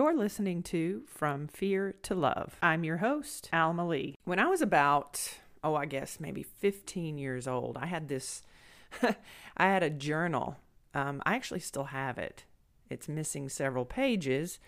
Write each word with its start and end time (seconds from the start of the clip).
You're 0.00 0.16
listening 0.16 0.62
to 0.62 1.02
From 1.06 1.46
Fear 1.46 1.94
to 2.04 2.14
Love. 2.14 2.56
I'm 2.62 2.84
your 2.84 2.96
host, 2.96 3.50
Alma 3.52 3.86
Lee. 3.86 4.16
When 4.24 4.38
I 4.38 4.46
was 4.46 4.62
about, 4.62 5.36
oh, 5.62 5.74
I 5.74 5.84
guess 5.84 6.18
maybe 6.18 6.42
15 6.42 7.18
years 7.18 7.46
old, 7.46 7.76
I 7.76 7.84
had 7.84 8.08
this, 8.08 8.40
I 9.02 9.14
had 9.58 9.82
a 9.82 9.90
journal. 9.90 10.56
Um, 10.94 11.22
I 11.26 11.34
actually 11.34 11.60
still 11.60 11.84
have 11.84 12.16
it. 12.16 12.44
It's 12.88 13.10
missing 13.10 13.50
several 13.50 13.84
pages 13.84 14.58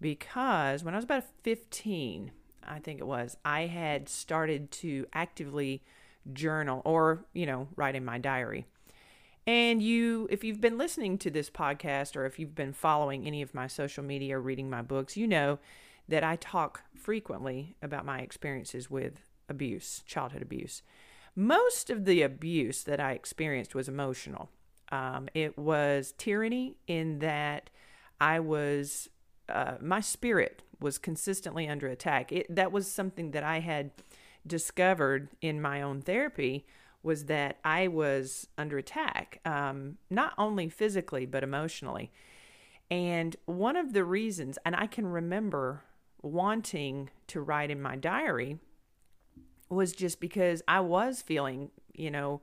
because 0.00 0.82
when 0.82 0.94
I 0.94 0.96
was 0.96 1.04
about 1.04 1.24
15, 1.42 2.30
I 2.66 2.78
think 2.78 3.00
it 3.00 3.06
was, 3.06 3.36
I 3.44 3.66
had 3.66 4.08
started 4.08 4.70
to 4.70 5.04
actively 5.12 5.82
journal 6.32 6.80
or, 6.86 7.26
you 7.34 7.44
know, 7.44 7.68
write 7.76 7.96
in 7.96 8.04
my 8.06 8.16
diary. 8.16 8.64
And 9.50 9.82
you, 9.82 10.28
if 10.30 10.44
you've 10.44 10.60
been 10.60 10.78
listening 10.78 11.18
to 11.18 11.28
this 11.28 11.50
podcast 11.50 12.14
or 12.14 12.24
if 12.24 12.38
you've 12.38 12.54
been 12.54 12.72
following 12.72 13.26
any 13.26 13.42
of 13.42 13.52
my 13.52 13.66
social 13.66 14.04
media 14.04 14.36
or 14.36 14.40
reading 14.40 14.70
my 14.70 14.80
books, 14.80 15.16
you 15.16 15.26
know 15.26 15.58
that 16.06 16.22
I 16.22 16.36
talk 16.36 16.82
frequently 16.94 17.74
about 17.82 18.06
my 18.06 18.20
experiences 18.20 18.88
with 18.88 19.22
abuse, 19.48 20.04
childhood 20.06 20.42
abuse. 20.42 20.84
Most 21.34 21.90
of 21.90 22.04
the 22.04 22.22
abuse 22.22 22.84
that 22.84 23.00
I 23.00 23.10
experienced 23.10 23.74
was 23.74 23.88
emotional. 23.88 24.50
Um, 24.92 25.28
it 25.34 25.58
was 25.58 26.14
tyranny 26.16 26.76
in 26.86 27.18
that 27.18 27.70
I 28.20 28.38
was, 28.38 29.08
uh, 29.48 29.78
my 29.80 30.00
spirit 30.00 30.62
was 30.78 30.96
consistently 30.96 31.66
under 31.66 31.88
attack. 31.88 32.30
It, 32.30 32.54
that 32.54 32.70
was 32.70 32.86
something 32.86 33.32
that 33.32 33.42
I 33.42 33.58
had 33.58 33.90
discovered 34.46 35.30
in 35.40 35.60
my 35.60 35.82
own 35.82 36.02
therapy 36.02 36.66
was 37.02 37.26
that 37.26 37.58
I 37.64 37.88
was 37.88 38.46
under 38.58 38.78
attack, 38.78 39.40
um, 39.44 39.96
not 40.10 40.34
only 40.36 40.68
physically, 40.68 41.26
but 41.26 41.42
emotionally. 41.42 42.12
And 42.90 43.36
one 43.46 43.76
of 43.76 43.92
the 43.92 44.04
reasons, 44.04 44.58
and 44.64 44.74
I 44.76 44.86
can 44.86 45.06
remember 45.06 45.82
wanting 46.22 47.10
to 47.28 47.40
write 47.40 47.70
in 47.70 47.80
my 47.80 47.96
diary, 47.96 48.58
was 49.68 49.92
just 49.92 50.20
because 50.20 50.62
I 50.66 50.80
was 50.80 51.22
feeling, 51.22 51.70
you 51.94 52.10
know, 52.10 52.42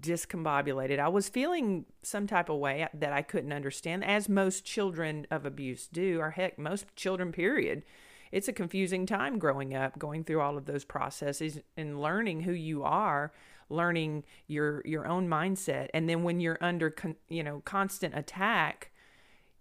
discombobulated. 0.00 0.98
I 0.98 1.08
was 1.08 1.28
feeling 1.28 1.84
some 2.02 2.26
type 2.26 2.48
of 2.48 2.58
way 2.58 2.88
that 2.94 3.12
I 3.12 3.22
couldn't 3.22 3.52
understand, 3.52 4.04
as 4.04 4.28
most 4.28 4.64
children 4.64 5.26
of 5.30 5.44
abuse 5.44 5.86
do, 5.86 6.20
or 6.20 6.30
heck, 6.30 6.58
most 6.58 6.86
children, 6.96 7.32
period. 7.32 7.84
It's 8.32 8.48
a 8.48 8.52
confusing 8.52 9.06
time 9.06 9.38
growing 9.38 9.74
up, 9.74 9.98
going 9.98 10.24
through 10.24 10.40
all 10.40 10.56
of 10.56 10.64
those 10.64 10.84
processes 10.84 11.60
and 11.76 12.00
learning 12.00 12.40
who 12.40 12.52
you 12.52 12.82
are 12.82 13.32
learning 13.68 14.24
your 14.46 14.82
your 14.84 15.06
own 15.06 15.28
mindset. 15.28 15.88
And 15.94 16.08
then 16.08 16.22
when 16.22 16.40
you're 16.40 16.58
under 16.60 16.90
con, 16.90 17.16
you 17.28 17.42
know 17.42 17.62
constant 17.64 18.16
attack 18.16 18.90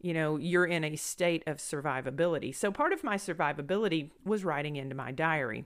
you 0.03 0.13
know 0.13 0.35
you're 0.37 0.65
in 0.65 0.83
a 0.83 0.95
state 0.95 1.43
of 1.47 1.57
survivability. 1.57 2.53
So 2.53 2.71
part 2.71 2.93
of 2.93 3.03
my 3.03 3.15
survivability 3.15 4.11
was 4.23 4.43
writing 4.43 4.75
into 4.75 4.93
my 4.93 5.11
diary. 5.11 5.65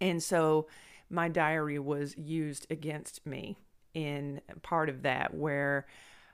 And 0.00 0.22
so 0.22 0.66
my 1.08 1.28
diary 1.28 1.78
was 1.78 2.16
used 2.18 2.66
against 2.68 3.24
me 3.24 3.56
in 3.94 4.40
part 4.62 4.88
of 4.88 5.02
that 5.02 5.34
where 5.34 5.86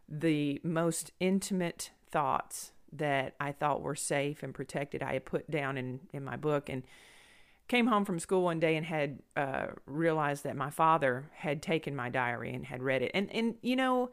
the 0.08 0.61
most 0.64 1.12
intimate 1.20 1.91
thoughts 2.11 2.73
that 2.91 3.34
I 3.39 3.52
thought 3.52 3.83
were 3.83 3.95
safe 3.95 4.42
and 4.42 4.55
protected 4.55 5.02
I 5.02 5.12
had 5.12 5.27
put 5.27 5.50
down 5.50 5.77
in 5.77 6.00
in 6.14 6.25
my 6.25 6.36
book. 6.36 6.70
And 6.70 6.84
came 7.69 7.86
home 7.86 8.05
from 8.05 8.19
school 8.19 8.42
one 8.42 8.58
day 8.58 8.77
and 8.77 8.86
had 8.86 9.19
uh, 9.36 9.66
realized 9.86 10.44
that 10.44 10.56
my 10.56 10.70
father 10.70 11.30
had 11.34 11.62
taken 11.62 11.94
my 11.94 12.08
diary 12.08 12.55
and 12.55 12.64
had 12.64 12.83
read 12.83 13.02
it. 13.02 13.11
And 13.14 13.30
and 13.33 13.55
you 13.62 13.77
know, 13.77 14.11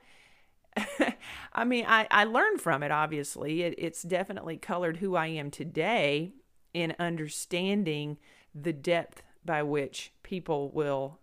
I 1.54 1.64
mean, 1.64 1.86
I 1.88 2.08
I 2.12 2.26
learned 2.26 2.62
from 2.62 2.84
it. 2.84 2.92
Obviously, 2.92 3.64
it, 3.64 3.76
it's 3.78 4.04
definitely 4.04 4.58
colored 4.58 4.98
who 4.98 5.16
I 5.16 5.28
am 5.28 5.50
today 5.50 6.34
in 6.74 6.94
understanding 7.00 8.18
the 8.54 8.74
depth 8.74 9.24
by 9.46 9.64
which 9.64 10.12
people 10.24 10.70
will 10.72 11.20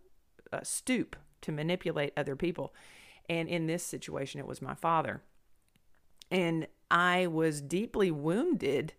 uh, 0.52 0.60
stoop 0.62 1.16
to 1.42 1.52
manipulate 1.52 2.12
other 2.16 2.36
people. 2.36 2.74
And 3.28 3.48
in 3.48 3.66
this 3.66 3.84
situation, 3.84 4.40
it 4.40 4.46
was 4.46 4.62
my 4.62 4.74
father. 4.74 5.22
And 6.30 6.66
I 6.90 7.26
was 7.26 7.60
deeply 7.60 8.10
wounded, 8.10 8.94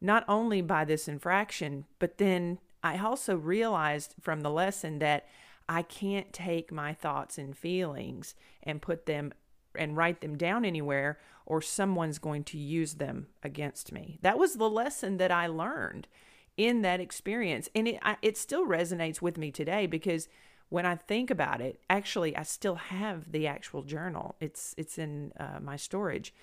not 0.00 0.24
only 0.28 0.62
by 0.62 0.84
this 0.84 1.08
infraction, 1.08 1.84
but 1.98 2.18
then 2.18 2.58
I 2.82 2.98
also 2.98 3.36
realized 3.36 4.14
from 4.20 4.40
the 4.40 4.50
lesson 4.50 4.98
that 5.00 5.26
I 5.68 5.82
can't 5.82 6.32
take 6.32 6.72
my 6.72 6.92
thoughts 6.92 7.38
and 7.38 7.56
feelings 7.56 8.34
and 8.62 8.82
put 8.82 9.06
them 9.06 9.32
and 9.74 9.96
write 9.96 10.20
them 10.20 10.36
down 10.36 10.64
anywhere 10.64 11.18
or 11.46 11.60
someone's 11.60 12.18
going 12.18 12.44
to 12.44 12.58
use 12.58 12.94
them 12.94 13.28
against 13.42 13.92
me. 13.92 14.18
That 14.22 14.38
was 14.38 14.54
the 14.54 14.68
lesson 14.68 15.16
that 15.18 15.30
I 15.30 15.46
learned 15.46 16.08
in 16.56 16.82
that 16.82 17.00
experience 17.00 17.68
and 17.74 17.88
it 17.88 17.98
I, 18.02 18.16
it 18.22 18.36
still 18.36 18.66
resonates 18.66 19.22
with 19.22 19.38
me 19.38 19.50
today 19.50 19.86
because 19.86 20.28
when 20.68 20.86
I 20.86 20.94
think 20.94 21.30
about 21.30 21.60
it, 21.60 21.80
actually 21.88 22.36
I 22.36 22.42
still 22.44 22.76
have 22.76 23.30
the 23.32 23.46
actual 23.46 23.82
journal. 23.82 24.36
It's 24.40 24.74
it's 24.76 24.98
in 24.98 25.32
uh, 25.38 25.58
my 25.60 25.76
storage. 25.76 26.34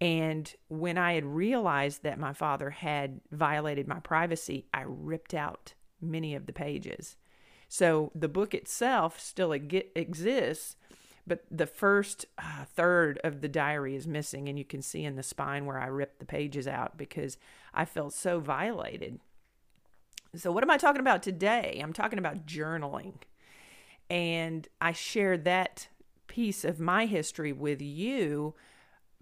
And 0.00 0.52
when 0.68 0.98
I 0.98 1.14
had 1.14 1.24
realized 1.24 2.02
that 2.02 2.18
my 2.18 2.32
father 2.32 2.70
had 2.70 3.20
violated 3.30 3.86
my 3.86 4.00
privacy, 4.00 4.66
I 4.74 4.84
ripped 4.86 5.34
out 5.34 5.74
many 6.00 6.34
of 6.34 6.46
the 6.46 6.52
pages. 6.52 7.16
So 7.68 8.10
the 8.14 8.28
book 8.28 8.54
itself 8.54 9.18
still 9.18 9.52
exists, 9.52 10.76
but 11.26 11.44
the 11.50 11.66
first 11.66 12.26
uh, 12.38 12.64
third 12.74 13.18
of 13.24 13.40
the 13.40 13.48
diary 13.48 13.96
is 13.96 14.06
missing. 14.06 14.48
And 14.48 14.58
you 14.58 14.64
can 14.64 14.82
see 14.82 15.04
in 15.04 15.16
the 15.16 15.22
spine 15.22 15.64
where 15.64 15.78
I 15.78 15.86
ripped 15.86 16.18
the 16.18 16.26
pages 16.26 16.68
out 16.68 16.98
because 16.98 17.38
I 17.72 17.84
felt 17.84 18.12
so 18.12 18.40
violated. 18.40 19.20
So, 20.36 20.50
what 20.50 20.64
am 20.64 20.70
I 20.70 20.76
talking 20.76 21.00
about 21.00 21.22
today? 21.22 21.80
I'm 21.82 21.92
talking 21.92 22.18
about 22.18 22.46
journaling. 22.46 23.14
And 24.10 24.68
I 24.80 24.92
share 24.92 25.38
that 25.38 25.88
piece 26.26 26.64
of 26.64 26.80
my 26.80 27.06
history 27.06 27.52
with 27.52 27.80
you 27.80 28.54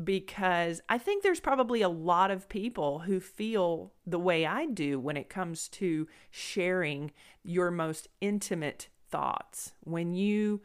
because 0.04 0.80
I 0.88 0.98
think 0.98 1.22
there's 1.22 1.40
probably 1.40 1.82
a 1.82 1.88
lot 1.88 2.30
of 2.30 2.48
people 2.48 3.00
who 3.00 3.20
feel 3.20 3.92
the 4.06 4.18
way 4.18 4.46
I 4.46 4.66
do 4.66 4.98
when 4.98 5.16
it 5.16 5.28
comes 5.28 5.68
to 5.68 6.06
sharing 6.30 7.12
your 7.42 7.70
most 7.70 8.08
intimate 8.20 8.88
thoughts. 9.10 9.72
When 9.84 10.14
you 10.14 10.62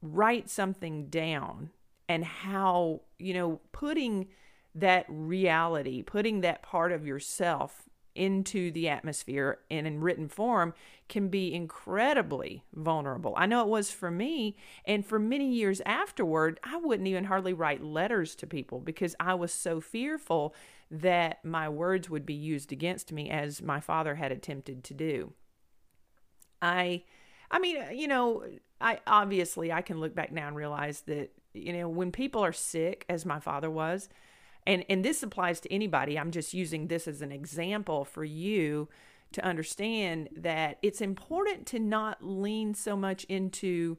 write 0.00 0.50
something 0.50 1.06
down 1.06 1.70
and 2.08 2.24
how, 2.24 3.02
you 3.18 3.34
know, 3.34 3.60
putting 3.72 4.28
that 4.74 5.06
reality, 5.08 6.02
putting 6.02 6.40
that 6.40 6.62
part 6.62 6.92
of 6.92 7.06
yourself 7.06 7.88
into 8.14 8.70
the 8.70 8.88
atmosphere 8.88 9.58
and 9.70 9.86
in 9.86 10.00
written 10.00 10.28
form 10.28 10.74
can 11.08 11.28
be 11.28 11.52
incredibly 11.52 12.64
vulnerable. 12.74 13.34
I 13.36 13.46
know 13.46 13.62
it 13.62 13.68
was 13.68 13.90
for 13.90 14.10
me. 14.10 14.56
And 14.84 15.04
for 15.04 15.18
many 15.18 15.52
years 15.52 15.80
afterward, 15.84 16.60
I 16.62 16.76
wouldn't 16.76 17.08
even 17.08 17.24
hardly 17.24 17.52
write 17.52 17.82
letters 17.82 18.34
to 18.36 18.46
people 18.46 18.80
because 18.80 19.14
I 19.20 19.34
was 19.34 19.52
so 19.52 19.80
fearful 19.80 20.54
that 20.90 21.44
my 21.44 21.68
words 21.68 22.10
would 22.10 22.26
be 22.26 22.34
used 22.34 22.72
against 22.72 23.12
me 23.12 23.30
as 23.30 23.62
my 23.62 23.80
father 23.80 24.14
had 24.14 24.32
attempted 24.32 24.84
to 24.84 24.94
do. 24.94 25.32
I 26.60 27.04
I 27.50 27.58
mean, 27.58 27.76
uh, 27.76 27.90
you 27.90 28.08
know, 28.08 28.44
I 28.80 29.00
obviously 29.06 29.72
I 29.72 29.82
can 29.82 30.00
look 30.00 30.14
back 30.14 30.32
now 30.32 30.48
and 30.48 30.56
realize 30.56 31.02
that 31.02 31.30
you 31.54 31.72
know, 31.72 31.88
when 31.88 32.12
people 32.12 32.42
are 32.42 32.52
sick 32.52 33.04
as 33.08 33.26
my 33.26 33.38
father 33.38 33.70
was, 33.70 34.08
and 34.66 34.84
and 34.88 35.04
this 35.04 35.22
applies 35.22 35.60
to 35.60 35.72
anybody 35.72 36.18
i'm 36.18 36.30
just 36.30 36.54
using 36.54 36.88
this 36.88 37.08
as 37.08 37.22
an 37.22 37.32
example 37.32 38.04
for 38.04 38.24
you 38.24 38.88
to 39.32 39.44
understand 39.44 40.28
that 40.36 40.78
it's 40.82 41.00
important 41.00 41.66
to 41.66 41.78
not 41.78 42.18
lean 42.22 42.74
so 42.74 42.96
much 42.96 43.24
into 43.24 43.96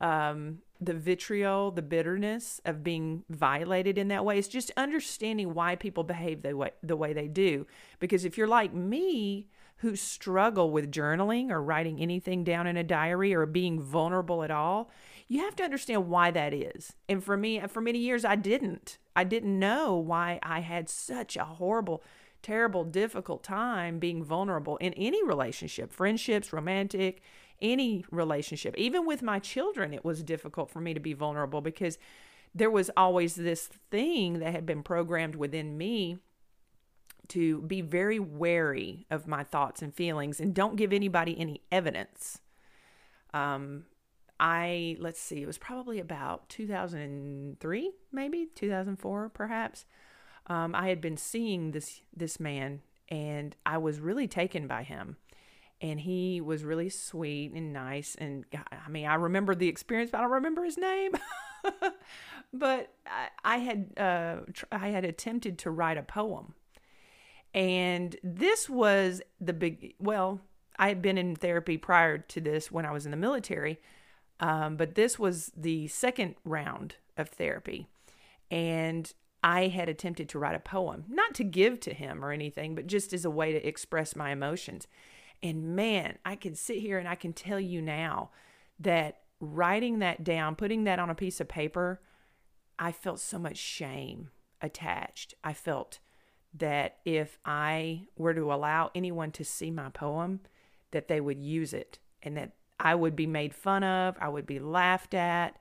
um, 0.00 0.58
the 0.80 0.94
vitriol, 0.94 1.70
the 1.70 1.82
bitterness 1.82 2.60
of 2.64 2.84
being 2.84 3.24
violated 3.28 3.98
in 3.98 4.08
that 4.08 4.24
way. 4.24 4.38
It's 4.38 4.48
just 4.48 4.70
understanding 4.76 5.54
why 5.54 5.74
people 5.74 6.04
behave 6.04 6.42
the 6.42 6.56
way 6.56 6.70
the 6.82 6.96
way 6.96 7.12
they 7.12 7.26
do. 7.26 7.66
Because 7.98 8.24
if 8.24 8.38
you're 8.38 8.46
like 8.46 8.72
me, 8.72 9.48
who 9.78 9.94
struggle 9.94 10.70
with 10.70 10.90
journaling 10.90 11.50
or 11.50 11.62
writing 11.62 12.00
anything 12.00 12.42
down 12.42 12.66
in 12.66 12.76
a 12.76 12.84
diary 12.84 13.32
or 13.34 13.46
being 13.46 13.80
vulnerable 13.80 14.42
at 14.42 14.50
all, 14.50 14.90
you 15.28 15.40
have 15.40 15.54
to 15.56 15.62
understand 15.62 16.08
why 16.08 16.30
that 16.30 16.54
is. 16.54 16.94
And 17.08 17.22
for 17.22 17.36
me, 17.36 17.60
for 17.68 17.82
many 17.82 17.98
years, 17.98 18.24
I 18.24 18.34
didn't. 18.34 18.98
I 19.14 19.24
didn't 19.24 19.58
know 19.58 19.96
why 19.96 20.38
I 20.42 20.60
had 20.60 20.88
such 20.88 21.36
a 21.36 21.44
horrible, 21.44 22.02
terrible, 22.42 22.84
difficult 22.84 23.42
time 23.42 23.98
being 23.98 24.24
vulnerable 24.24 24.78
in 24.78 24.94
any 24.94 25.22
relationship, 25.22 25.92
friendships, 25.92 26.52
romantic, 26.52 27.20
any 27.60 28.04
relationship. 28.10 28.74
Even 28.78 29.04
with 29.04 29.22
my 29.22 29.38
children, 29.38 29.92
it 29.92 30.04
was 30.04 30.22
difficult 30.22 30.70
for 30.70 30.80
me 30.80 30.94
to 30.94 31.00
be 31.00 31.12
vulnerable 31.12 31.60
because 31.60 31.98
there 32.54 32.70
was 32.70 32.90
always 32.96 33.34
this 33.34 33.68
thing 33.90 34.38
that 34.38 34.52
had 34.52 34.64
been 34.64 34.82
programmed 34.82 35.34
within 35.34 35.76
me 35.76 36.18
to 37.28 37.60
be 37.62 37.82
very 37.82 38.18
wary 38.18 39.04
of 39.10 39.26
my 39.26 39.44
thoughts 39.44 39.82
and 39.82 39.94
feelings 39.94 40.40
and 40.40 40.54
don't 40.54 40.76
give 40.76 40.94
anybody 40.94 41.38
any 41.38 41.60
evidence. 41.70 42.40
Um, 43.34 43.84
I, 44.40 44.96
let's 45.00 45.20
see, 45.20 45.42
it 45.42 45.46
was 45.46 45.58
probably 45.58 45.98
about 45.98 46.48
2003, 46.48 47.92
maybe 48.12 48.48
2004, 48.54 49.28
perhaps. 49.30 49.84
um, 50.46 50.74
I 50.74 50.88
had 50.88 51.00
been 51.00 51.16
seeing 51.16 51.72
this 51.72 52.00
this 52.16 52.40
man, 52.40 52.80
and 53.08 53.56
I 53.66 53.78
was 53.78 54.00
really 54.00 54.28
taken 54.28 54.66
by 54.66 54.82
him. 54.82 55.16
And 55.80 56.00
he 56.00 56.40
was 56.40 56.64
really 56.64 56.88
sweet 56.88 57.52
and 57.52 57.72
nice. 57.72 58.16
And 58.16 58.44
I 58.52 58.88
mean, 58.88 59.06
I 59.06 59.14
remember 59.14 59.54
the 59.54 59.68
experience, 59.68 60.10
but 60.10 60.18
I 60.18 60.22
don't 60.22 60.32
remember 60.32 60.64
his 60.64 60.76
name. 60.76 61.12
but 62.52 62.92
I, 63.06 63.28
I 63.44 63.58
had 63.58 63.98
uh, 63.98 64.36
tr- 64.52 64.64
I 64.72 64.88
had 64.88 65.04
attempted 65.04 65.58
to 65.58 65.70
write 65.70 65.96
a 65.98 66.02
poem, 66.02 66.54
and 67.54 68.16
this 68.22 68.68
was 68.68 69.22
the 69.40 69.52
big. 69.52 69.94
Well, 69.98 70.40
I 70.78 70.88
had 70.88 71.02
been 71.02 71.18
in 71.18 71.36
therapy 71.36 71.76
prior 71.78 72.18
to 72.18 72.40
this 72.40 72.70
when 72.72 72.84
I 72.86 72.92
was 72.92 73.04
in 73.04 73.10
the 73.10 73.16
military, 73.16 73.78
um, 74.40 74.76
but 74.76 74.94
this 74.94 75.18
was 75.18 75.52
the 75.56 75.88
second 75.88 76.36
round 76.44 76.96
of 77.16 77.28
therapy, 77.28 77.88
and 78.50 79.12
I 79.42 79.68
had 79.68 79.88
attempted 79.88 80.28
to 80.30 80.38
write 80.38 80.56
a 80.56 80.60
poem, 80.60 81.04
not 81.08 81.34
to 81.36 81.44
give 81.44 81.80
to 81.80 81.94
him 81.94 82.24
or 82.24 82.32
anything, 82.32 82.74
but 82.74 82.86
just 82.86 83.12
as 83.12 83.24
a 83.24 83.30
way 83.30 83.52
to 83.52 83.66
express 83.66 84.16
my 84.16 84.30
emotions. 84.30 84.86
And 85.42 85.76
man, 85.76 86.18
I 86.24 86.34
can 86.34 86.54
sit 86.54 86.78
here 86.78 86.98
and 86.98 87.08
I 87.08 87.14
can 87.14 87.32
tell 87.32 87.60
you 87.60 87.80
now 87.80 88.30
that 88.80 89.20
writing 89.40 90.00
that 90.00 90.24
down, 90.24 90.56
putting 90.56 90.84
that 90.84 90.98
on 90.98 91.10
a 91.10 91.14
piece 91.14 91.40
of 91.40 91.48
paper, 91.48 92.00
I 92.78 92.90
felt 92.90 93.20
so 93.20 93.38
much 93.38 93.56
shame 93.56 94.30
attached. 94.60 95.34
I 95.44 95.52
felt 95.52 96.00
that 96.54 96.96
if 97.04 97.38
I 97.44 98.06
were 98.16 98.34
to 98.34 98.52
allow 98.52 98.90
anyone 98.94 99.30
to 99.32 99.44
see 99.44 99.70
my 99.70 99.90
poem, 99.90 100.40
that 100.90 101.08
they 101.08 101.20
would 101.20 101.38
use 101.38 101.72
it 101.72 101.98
and 102.22 102.36
that 102.36 102.52
I 102.80 102.94
would 102.94 103.16
be 103.16 103.26
made 103.26 103.54
fun 103.54 103.82
of, 103.84 104.16
I 104.20 104.28
would 104.28 104.46
be 104.46 104.58
laughed 104.58 105.14
at, 105.14 105.58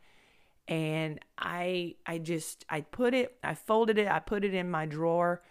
and 0.68 1.20
I 1.38 1.96
I 2.06 2.18
just 2.18 2.66
I 2.70 2.82
put 2.82 3.14
it, 3.14 3.38
I 3.44 3.54
folded 3.54 3.98
it, 3.98 4.08
I 4.08 4.20
put 4.20 4.44
it 4.44 4.54
in 4.54 4.70
my 4.70 4.86
drawer, 4.86 5.42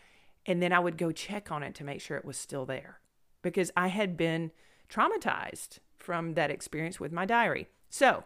and 0.44 0.62
then 0.62 0.72
I 0.72 0.78
would 0.78 0.98
go 0.98 1.12
check 1.12 1.50
on 1.50 1.62
it 1.62 1.74
to 1.76 1.84
make 1.84 2.00
sure 2.00 2.16
it 2.16 2.24
was 2.24 2.36
still 2.36 2.66
there 2.66 3.00
because 3.42 3.70
I 3.76 3.88
had 3.88 4.16
been 4.16 4.52
traumatized 4.88 5.78
from 5.98 6.34
that 6.34 6.50
experience 6.50 7.00
with 7.00 7.12
my 7.12 7.24
diary. 7.24 7.68
So, 7.88 8.24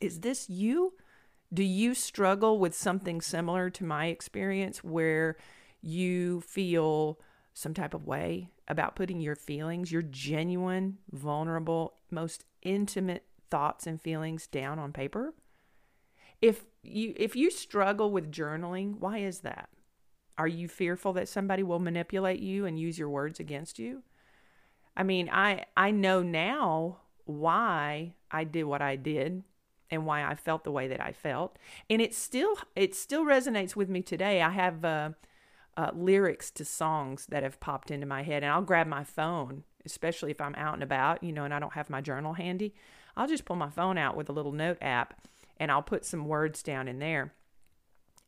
is 0.00 0.20
this 0.20 0.48
you? 0.48 0.94
Do 1.52 1.62
you 1.62 1.94
struggle 1.94 2.58
with 2.58 2.74
something 2.74 3.20
similar 3.20 3.68
to 3.70 3.84
my 3.84 4.06
experience 4.06 4.82
where 4.82 5.36
you 5.82 6.40
feel 6.40 7.20
some 7.52 7.74
type 7.74 7.92
of 7.92 8.06
way 8.06 8.51
about 8.68 8.96
putting 8.96 9.20
your 9.20 9.36
feelings, 9.36 9.92
your 9.92 10.02
genuine, 10.02 10.98
vulnerable, 11.10 11.94
most 12.10 12.44
intimate 12.62 13.24
thoughts 13.50 13.86
and 13.86 14.00
feelings 14.00 14.46
down 14.46 14.78
on 14.78 14.92
paper? 14.92 15.34
if 16.42 16.64
you 16.82 17.14
if 17.16 17.34
you 17.36 17.50
struggle 17.50 18.10
with 18.10 18.32
journaling, 18.32 18.98
why 18.98 19.18
is 19.18 19.40
that? 19.40 19.70
Are 20.36 20.48
you 20.48 20.66
fearful 20.66 21.12
that 21.14 21.28
somebody 21.28 21.62
will 21.62 21.78
manipulate 21.78 22.40
you 22.40 22.66
and 22.66 22.78
use 22.78 22.98
your 22.98 23.08
words 23.08 23.38
against 23.38 23.78
you? 23.78 24.02
I 24.96 25.04
mean, 25.04 25.30
I 25.32 25.64
I 25.76 25.92
know 25.92 26.20
now 26.20 26.98
why 27.24 28.14
I 28.30 28.44
did 28.44 28.64
what 28.64 28.82
I 28.82 28.96
did 28.96 29.44
and 29.90 30.04
why 30.04 30.24
I 30.24 30.34
felt 30.34 30.64
the 30.64 30.72
way 30.72 30.88
that 30.88 31.00
I 31.00 31.12
felt, 31.12 31.58
and 31.88 32.02
it 32.02 32.12
still 32.12 32.56
it 32.74 32.94
still 32.96 33.24
resonates 33.24 33.76
with 33.76 33.88
me 33.88 34.02
today. 34.02 34.42
I 34.42 34.50
have 34.50 34.84
uh, 34.84 35.10
uh, 35.76 35.90
lyrics 35.94 36.50
to 36.52 36.64
songs 36.64 37.26
that 37.26 37.42
have 37.42 37.60
popped 37.60 37.90
into 37.90 38.06
my 38.06 38.22
head, 38.22 38.42
and 38.42 38.52
I'll 38.52 38.62
grab 38.62 38.86
my 38.86 39.04
phone, 39.04 39.64
especially 39.84 40.30
if 40.30 40.40
I'm 40.40 40.54
out 40.54 40.74
and 40.74 40.82
about, 40.82 41.22
you 41.22 41.32
know, 41.32 41.44
and 41.44 41.54
I 41.54 41.58
don't 41.58 41.72
have 41.74 41.90
my 41.90 42.00
journal 42.00 42.34
handy. 42.34 42.74
I'll 43.16 43.28
just 43.28 43.44
pull 43.44 43.56
my 43.56 43.70
phone 43.70 43.98
out 43.98 44.16
with 44.16 44.28
a 44.28 44.32
little 44.32 44.52
note 44.52 44.78
app 44.80 45.14
and 45.58 45.70
I'll 45.70 45.82
put 45.82 46.04
some 46.04 46.26
words 46.26 46.62
down 46.62 46.88
in 46.88 46.98
there. 46.98 47.34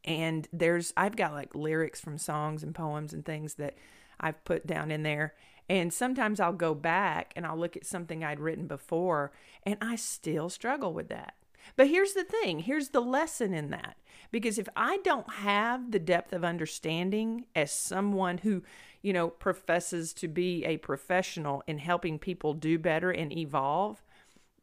And 0.05 0.46
there's, 0.52 0.93
I've 0.96 1.17
got 1.17 1.32
like 1.32 1.55
lyrics 1.55 2.00
from 2.00 2.19
songs 2.19 2.62
and 2.62 2.75
poems 2.75 3.12
and 3.12 3.25
things 3.25 3.55
that 3.55 3.76
I've 4.20 4.44
put 4.44 4.67
down 4.67 4.91
in 4.91 5.02
there. 5.02 5.35
And 5.69 5.93
sometimes 5.93 6.41
I'll 6.41 6.52
go 6.52 6.75
back 6.75 7.32
and 7.35 7.46
I'll 7.46 7.56
look 7.56 7.76
at 7.76 7.87
something 7.87 8.23
I'd 8.23 8.41
written 8.41 8.67
before 8.67 9.32
and 9.62 9.79
I 9.81 9.96
still 9.96 10.50
struggle 10.50 10.93
with 10.93 11.08
that. 11.08 11.35
But 11.76 11.88
here's 11.88 12.12
the 12.12 12.25
thing 12.25 12.61
here's 12.61 12.90
the 12.90 13.00
lesson 13.00 13.55
in 13.55 13.70
that. 13.70 13.96
Because 14.31 14.58
if 14.58 14.69
I 14.75 14.99
don't 14.99 15.31
have 15.34 15.90
the 15.93 15.99
depth 15.99 16.32
of 16.32 16.44
understanding 16.44 17.46
as 17.55 17.70
someone 17.70 18.38
who, 18.38 18.62
you 19.00 19.12
know, 19.12 19.28
professes 19.28 20.12
to 20.14 20.28
be 20.28 20.64
a 20.64 20.78
professional 20.78 21.62
in 21.66 21.78
helping 21.78 22.19
people 22.19 22.52
do 22.55 22.78
better 22.78 23.11
and 23.11 23.32
evolve, 23.32 24.02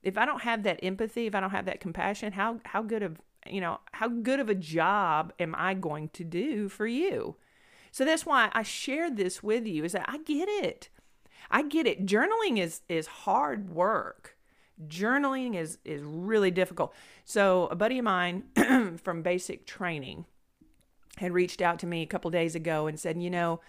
if 0.04 0.18
I 0.18 0.26
don't 0.26 0.42
have 0.42 0.64
that 0.64 0.80
empathy, 0.84 1.28
if 1.28 1.36
I 1.36 1.40
don't 1.40 1.52
have 1.52 1.66
that 1.66 1.80
compassion, 1.80 2.34
how 2.34 2.60
how 2.66 2.82
good 2.82 3.04
of 3.04 3.22
you 3.48 3.62
know 3.62 3.80
how 3.94 4.08
good 4.08 4.40
of 4.40 4.50
a 4.50 4.56
job 4.56 5.34
am 5.40 5.56
I 5.58 5.74
going 5.74 6.10
to 6.10 6.24
do 6.24 6.70
for 6.70 6.88
you? 6.88 7.36
So 7.92 8.06
that's 8.06 8.26
why 8.26 8.50
I 8.54 8.64
share 8.64 9.12
this 9.12 9.44
with 9.44 9.66
you. 9.66 9.84
Is 9.84 9.92
that 9.92 10.06
I 10.08 10.18
get 10.20 10.50
it, 10.50 10.90
I 11.50 11.64
get 11.64 11.88
it. 11.88 12.06
Journaling 12.06 12.58
is 12.58 12.82
is 12.90 13.08
hard 13.08 13.70
work. 13.70 14.38
Journaling 14.88 15.56
is 15.56 15.78
is 15.86 16.02
really 16.04 16.52
difficult. 16.52 16.94
So 17.26 17.68
a 17.68 17.76
buddy 17.76 18.00
of 18.00 18.06
mine 18.06 18.44
from 19.04 19.22
Basic 19.22 19.66
Training 19.66 20.26
had 21.18 21.32
reached 21.32 21.62
out 21.62 21.80
to 21.80 21.88
me 21.88 22.02
a 22.02 22.08
couple 22.08 22.32
days 22.32 22.56
ago 22.56 22.88
and 22.88 23.00
said, 23.00 23.22
you 23.22 23.30
know, 23.30 23.62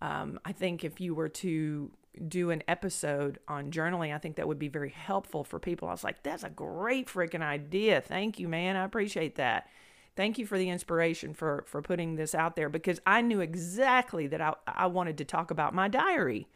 um, 0.00 0.38
I 0.44 0.52
think 0.52 0.84
if 0.84 1.00
you 1.00 1.14
were 1.14 1.28
to 1.28 1.90
do 2.28 2.50
an 2.50 2.62
episode 2.68 3.38
on 3.48 3.70
journaling. 3.70 4.14
I 4.14 4.18
think 4.18 4.36
that 4.36 4.46
would 4.46 4.58
be 4.58 4.68
very 4.68 4.90
helpful 4.90 5.44
for 5.44 5.58
people. 5.58 5.88
I 5.88 5.92
was 5.92 6.04
like, 6.04 6.22
that's 6.22 6.44
a 6.44 6.50
great 6.50 7.08
freaking 7.08 7.42
idea. 7.42 8.00
Thank 8.00 8.38
you, 8.38 8.48
man. 8.48 8.76
I 8.76 8.84
appreciate 8.84 9.36
that. 9.36 9.68
Thank 10.14 10.36
you 10.36 10.46
for 10.46 10.58
the 10.58 10.68
inspiration 10.68 11.32
for 11.32 11.64
for 11.66 11.80
putting 11.80 12.16
this 12.16 12.34
out 12.34 12.54
there 12.54 12.68
because 12.68 13.00
I 13.06 13.22
knew 13.22 13.40
exactly 13.40 14.26
that 14.26 14.42
I, 14.42 14.54
I 14.66 14.86
wanted 14.86 15.16
to 15.18 15.24
talk 15.24 15.50
about 15.50 15.74
my 15.74 15.88
diary. 15.88 16.48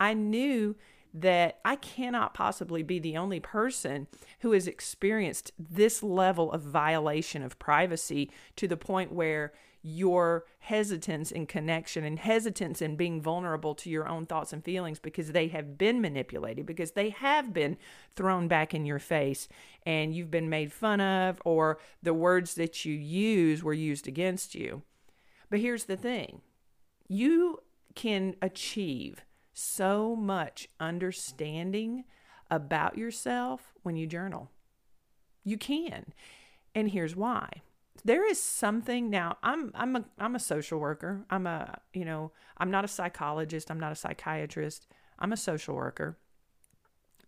I 0.00 0.14
knew 0.14 0.76
that 1.14 1.58
I 1.64 1.76
cannot 1.76 2.34
possibly 2.34 2.82
be 2.82 2.98
the 2.98 3.16
only 3.16 3.40
person 3.40 4.06
who 4.40 4.52
has 4.52 4.66
experienced 4.66 5.52
this 5.58 6.02
level 6.02 6.50
of 6.52 6.62
violation 6.62 7.42
of 7.42 7.58
privacy 7.58 8.30
to 8.56 8.66
the 8.66 8.76
point 8.76 9.12
where 9.12 9.52
your 9.82 10.44
hesitance 10.60 11.32
in 11.32 11.44
connection 11.44 12.04
and 12.04 12.18
hesitance 12.20 12.80
in 12.80 12.94
being 12.94 13.20
vulnerable 13.20 13.74
to 13.74 13.90
your 13.90 14.08
own 14.08 14.26
thoughts 14.26 14.52
and 14.52 14.64
feelings 14.64 15.00
because 15.00 15.32
they 15.32 15.48
have 15.48 15.76
been 15.76 16.00
manipulated, 16.00 16.64
because 16.64 16.92
they 16.92 17.10
have 17.10 17.52
been 17.52 17.76
thrown 18.14 18.46
back 18.46 18.72
in 18.72 18.86
your 18.86 19.00
face 19.00 19.48
and 19.84 20.14
you've 20.14 20.30
been 20.30 20.48
made 20.48 20.72
fun 20.72 21.00
of, 21.00 21.42
or 21.44 21.78
the 22.00 22.14
words 22.14 22.54
that 22.54 22.84
you 22.84 22.94
use 22.94 23.62
were 23.62 23.72
used 23.72 24.06
against 24.06 24.54
you. 24.54 24.82
But 25.50 25.60
here's 25.60 25.84
the 25.84 25.96
thing 25.96 26.40
you 27.08 27.58
can 27.94 28.36
achieve 28.40 29.24
so 29.52 30.16
much 30.16 30.68
understanding 30.80 32.04
about 32.50 32.98
yourself 32.98 33.72
when 33.82 33.96
you 33.96 34.06
journal. 34.06 34.50
You 35.44 35.56
can. 35.56 36.12
And 36.74 36.90
here's 36.90 37.16
why. 37.16 37.48
There 38.04 38.28
is 38.28 38.42
something 38.42 39.10
now 39.10 39.36
i'm 39.42 39.70
i'm 39.74 39.94
a 39.96 40.04
i'm 40.18 40.34
a 40.34 40.40
social 40.40 40.78
worker. 40.78 41.24
I'm 41.30 41.46
a 41.46 41.78
you 41.92 42.04
know 42.04 42.32
i'm 42.58 42.70
not 42.70 42.84
a 42.84 42.88
psychologist. 42.88 43.70
I'm 43.70 43.80
not 43.80 43.92
a 43.92 43.96
psychiatrist. 43.96 44.86
I'm 45.18 45.32
a 45.32 45.36
social 45.36 45.74
worker. 45.74 46.18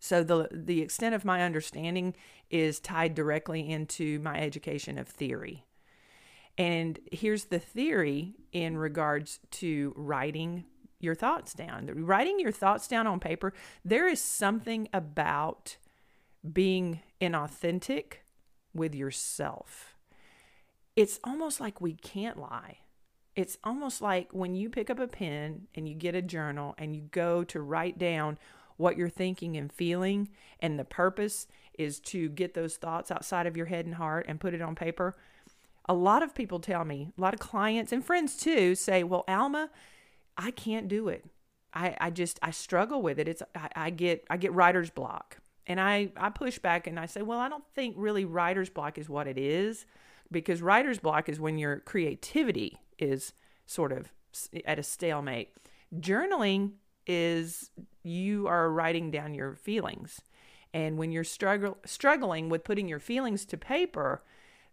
So 0.00 0.22
the 0.22 0.48
the 0.52 0.82
extent 0.82 1.14
of 1.14 1.24
my 1.24 1.42
understanding 1.42 2.14
is 2.50 2.80
tied 2.80 3.14
directly 3.14 3.70
into 3.70 4.18
my 4.20 4.38
education 4.38 4.98
of 4.98 5.08
theory. 5.08 5.64
And 6.56 6.98
here's 7.10 7.44
the 7.46 7.58
theory 7.58 8.34
in 8.52 8.76
regards 8.76 9.40
to 9.52 9.92
writing 9.96 10.64
your 11.04 11.14
thoughts 11.14 11.54
down 11.54 11.88
writing 11.94 12.40
your 12.40 12.52
thoughts 12.52 12.88
down 12.88 13.06
on 13.06 13.20
paper 13.20 13.52
there 13.84 14.08
is 14.08 14.20
something 14.20 14.88
about 14.92 15.76
being 16.52 17.00
inauthentic 17.20 18.14
with 18.74 18.94
yourself 18.94 19.94
it's 20.96 21.18
almost 21.24 21.60
like 21.60 21.80
we 21.80 21.94
can't 21.94 22.38
lie. 22.38 22.78
It's 23.34 23.58
almost 23.64 24.00
like 24.00 24.32
when 24.32 24.54
you 24.54 24.70
pick 24.70 24.90
up 24.90 25.00
a 25.00 25.08
pen 25.08 25.66
and 25.74 25.88
you 25.88 25.94
get 25.94 26.14
a 26.14 26.22
journal 26.22 26.74
and 26.78 26.94
you 26.94 27.02
go 27.10 27.42
to 27.44 27.60
write 27.60 27.98
down 27.98 28.38
what 28.76 28.96
you're 28.96 29.08
thinking 29.08 29.56
and 29.56 29.72
feeling, 29.72 30.28
and 30.60 30.78
the 30.78 30.84
purpose 30.84 31.46
is 31.78 32.00
to 32.00 32.28
get 32.28 32.54
those 32.54 32.76
thoughts 32.76 33.10
outside 33.10 33.46
of 33.46 33.56
your 33.56 33.66
head 33.66 33.86
and 33.86 33.96
heart 33.96 34.26
and 34.28 34.40
put 34.40 34.54
it 34.54 34.62
on 34.62 34.74
paper. 34.74 35.16
A 35.88 35.94
lot 35.94 36.22
of 36.22 36.34
people 36.34 36.60
tell 36.60 36.84
me, 36.84 37.10
a 37.16 37.20
lot 37.20 37.34
of 37.34 37.40
clients 37.40 37.92
and 37.92 38.04
friends 38.04 38.36
too 38.36 38.74
say, 38.74 39.02
Well, 39.02 39.24
Alma, 39.28 39.70
I 40.36 40.50
can't 40.50 40.88
do 40.88 41.08
it. 41.08 41.24
I, 41.72 41.96
I 42.00 42.10
just 42.10 42.38
I 42.42 42.50
struggle 42.50 43.02
with 43.02 43.18
it. 43.18 43.28
It's 43.28 43.42
I, 43.54 43.68
I 43.74 43.90
get 43.90 44.24
I 44.30 44.36
get 44.36 44.52
writer's 44.52 44.90
block. 44.90 45.38
And 45.66 45.80
I, 45.80 46.10
I 46.16 46.28
push 46.28 46.58
back 46.58 46.86
and 46.86 47.00
I 47.00 47.06
say, 47.06 47.22
Well, 47.22 47.38
I 47.38 47.48
don't 47.48 47.64
think 47.74 47.94
really 47.98 48.24
writer's 48.24 48.70
block 48.70 48.98
is 48.98 49.08
what 49.08 49.26
it 49.26 49.38
is 49.38 49.86
because 50.30 50.62
writer's 50.62 50.98
block 50.98 51.28
is 51.28 51.40
when 51.40 51.58
your 51.58 51.80
creativity 51.80 52.78
is 52.98 53.32
sort 53.66 53.92
of 53.92 54.12
at 54.64 54.78
a 54.78 54.82
stalemate. 54.82 55.50
Journaling 55.94 56.72
is 57.06 57.70
you 58.02 58.46
are 58.46 58.70
writing 58.70 59.10
down 59.10 59.34
your 59.34 59.54
feelings. 59.54 60.20
And 60.72 60.98
when 60.98 61.12
you're 61.12 61.24
struggle, 61.24 61.78
struggling 61.84 62.48
with 62.48 62.64
putting 62.64 62.88
your 62.88 62.98
feelings 62.98 63.44
to 63.46 63.56
paper, 63.56 64.22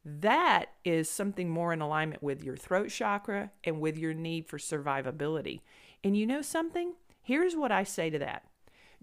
That 0.04 0.72
is 0.84 1.10
something 1.10 1.50
more 1.50 1.74
in 1.74 1.82
alignment 1.82 2.24
with 2.24 2.44
your 2.44 2.56
throat 2.56 2.90
chakra 2.90 3.52
and 3.64 3.80
with 3.80 3.98
your 3.98 4.14
need 4.14 4.48
for 4.48 4.58
survivability. 4.58 5.62
And 6.04 6.18
you 6.18 6.26
know 6.26 6.42
something? 6.42 6.94
Here's 7.22 7.56
what 7.56 7.72
I 7.72 7.84
say 7.84 8.10
to 8.10 8.20
that. 8.20 8.44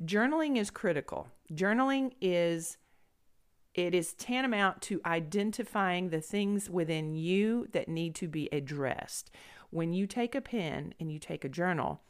Journaling 0.04 0.56
is 0.56 0.70
critical. 0.70 1.28
Journaling 1.52 2.12
is 2.20 2.78
it 3.74 3.94
is 3.94 4.14
tantamount 4.14 4.82
to 4.82 5.00
identifying 5.06 6.08
the 6.08 6.20
things 6.20 6.68
within 6.68 7.14
you 7.14 7.68
that 7.72 7.88
need 7.88 8.16
to 8.16 8.26
be 8.26 8.48
addressed. 8.50 9.30
When 9.70 9.92
you 9.92 10.06
take 10.08 10.34
a 10.34 10.40
pen 10.40 10.94
and 10.98 11.12
you 11.12 11.20
take 11.20 11.44
a 11.44 11.48
journal 11.48 12.00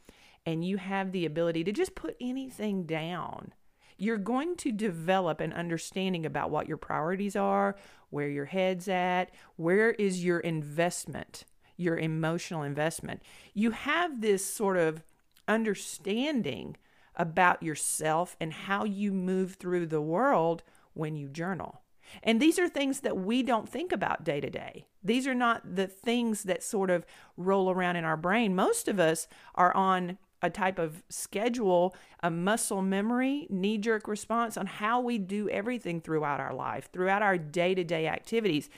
and 0.47 0.65
you 0.65 0.77
have 0.77 1.11
the 1.11 1.25
ability 1.25 1.63
to 1.65 1.71
just 1.71 1.93
put 1.93 2.15
anything 2.19 2.85
down, 2.85 3.53
you're 4.01 4.17
going 4.17 4.55
to 4.57 4.71
develop 4.71 5.41
an 5.41 5.53
understanding 5.53 6.25
about 6.25 6.49
what 6.49 6.67
your 6.67 6.77
priorities 6.77 7.35
are, 7.35 7.75
where 8.09 8.29
your 8.29 8.45
head's 8.45 8.87
at, 8.87 9.31
where 9.55 9.91
is 9.91 10.23
your 10.23 10.39
investment, 10.39 11.45
your 11.77 11.97
emotional 11.97 12.63
investment. 12.63 13.21
You 13.53 13.71
have 13.71 14.21
this 14.21 14.45
sort 14.45 14.77
of 14.77 15.03
understanding 15.47 16.77
about 17.15 17.61
yourself 17.61 18.35
and 18.39 18.53
how 18.53 18.85
you 18.85 19.11
move 19.11 19.55
through 19.55 19.87
the 19.87 20.01
world 20.01 20.63
when 20.93 21.15
you 21.15 21.27
journal. 21.27 21.81
And 22.23 22.41
these 22.41 22.57
are 22.57 22.67
things 22.67 23.01
that 23.01 23.17
we 23.17 23.43
don't 23.43 23.69
think 23.69 23.91
about 23.91 24.23
day 24.23 24.39
to 24.39 24.49
day. 24.49 24.85
These 25.03 25.27
are 25.27 25.35
not 25.35 25.75
the 25.75 25.87
things 25.87 26.43
that 26.43 26.63
sort 26.63 26.89
of 26.89 27.05
roll 27.37 27.69
around 27.69 27.97
in 27.97 28.05
our 28.05 28.17
brain. 28.17 28.55
Most 28.55 28.87
of 28.87 28.99
us 28.99 29.27
are 29.55 29.75
on 29.75 30.17
a 30.41 30.49
type 30.49 30.79
of 30.79 31.03
schedule, 31.09 31.95
a 32.23 32.31
muscle 32.31 32.81
memory, 32.81 33.47
knee 33.49 33.77
jerk 33.77 34.07
response 34.07 34.57
on 34.57 34.65
how 34.65 35.01
we 35.01 35.17
do 35.17 35.49
everything 35.49 36.01
throughout 36.01 36.39
our 36.39 36.53
life, 36.53 36.89
throughout 36.91 37.21
our 37.21 37.37
day 37.37 37.75
to 37.75 37.83
day 37.83 38.07
activities, 38.07 38.69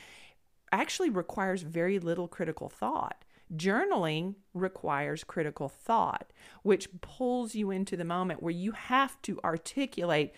actually 0.72 1.10
requires 1.10 1.62
very 1.62 2.00
little 2.00 2.28
critical 2.28 2.70
thought. 2.70 3.24
Journaling 3.56 4.36
requires 4.54 5.24
critical 5.24 5.68
thought, 5.68 6.32
which 6.64 6.88
pulls 7.02 7.54
you 7.54 7.70
into 7.70 7.98
the 7.98 8.06
moment 8.06 8.42
where 8.42 8.52
you 8.52 8.72
have 8.72 9.22
to 9.24 9.40
articulate 9.44 10.32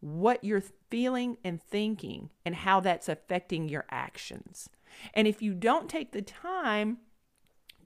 what 0.00 0.42
you're 0.42 0.62
feeling 0.90 1.36
and 1.44 1.62
thinking 1.62 2.30
and 2.44 2.54
how 2.54 2.80
that's 2.80 3.08
affecting 3.08 3.68
your 3.68 3.86
actions. 3.90 4.68
And 5.14 5.28
if 5.28 5.42
you 5.42 5.54
don't 5.54 5.88
take 5.88 6.12
the 6.12 6.22
time 6.22 6.98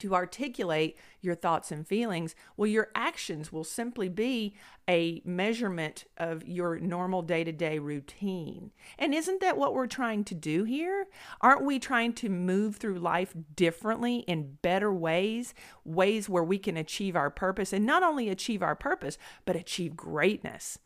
to 0.00 0.14
articulate 0.14 0.99
your 1.21 1.35
thoughts 1.35 1.71
and 1.71 1.87
feelings, 1.87 2.35
well, 2.57 2.66
your 2.66 2.88
actions 2.95 3.52
will 3.52 3.64
simply 3.64 4.09
be 4.09 4.54
a 4.88 5.23
measurement 5.25 6.04
of 6.16 6.47
your 6.47 6.78
normal 6.78 7.23
day 7.23 7.45
to 7.45 7.52
day 7.52 7.78
routine. 7.78 8.73
And 8.99 9.14
isn't 9.14 9.40
that 9.40 9.57
what 9.57 9.75
we're 9.75 9.87
trying 9.87 10.25
to 10.25 10.35
do 10.35 10.64
here? 10.64 11.07
Aren't 11.40 11.64
we 11.64 11.78
trying 11.78 12.12
to 12.14 12.28
move 12.28 12.76
through 12.76 12.99
life 12.99 13.35
differently 13.54 14.19
in 14.21 14.59
better 14.62 14.92
ways, 14.92 15.54
ways 15.85 16.28
where 16.28 16.45
we 16.45 16.59
can 16.59 16.76
achieve 16.76 17.14
our 17.16 17.30
purpose 17.30 17.73
and 17.73 17.87
not 17.87 18.02
only 18.02 18.28
achieve 18.28 18.62
our 18.62 18.76
purpose, 18.76 19.19
but 19.45 19.57
achieve 19.57 19.97
greatness? 19.97 20.78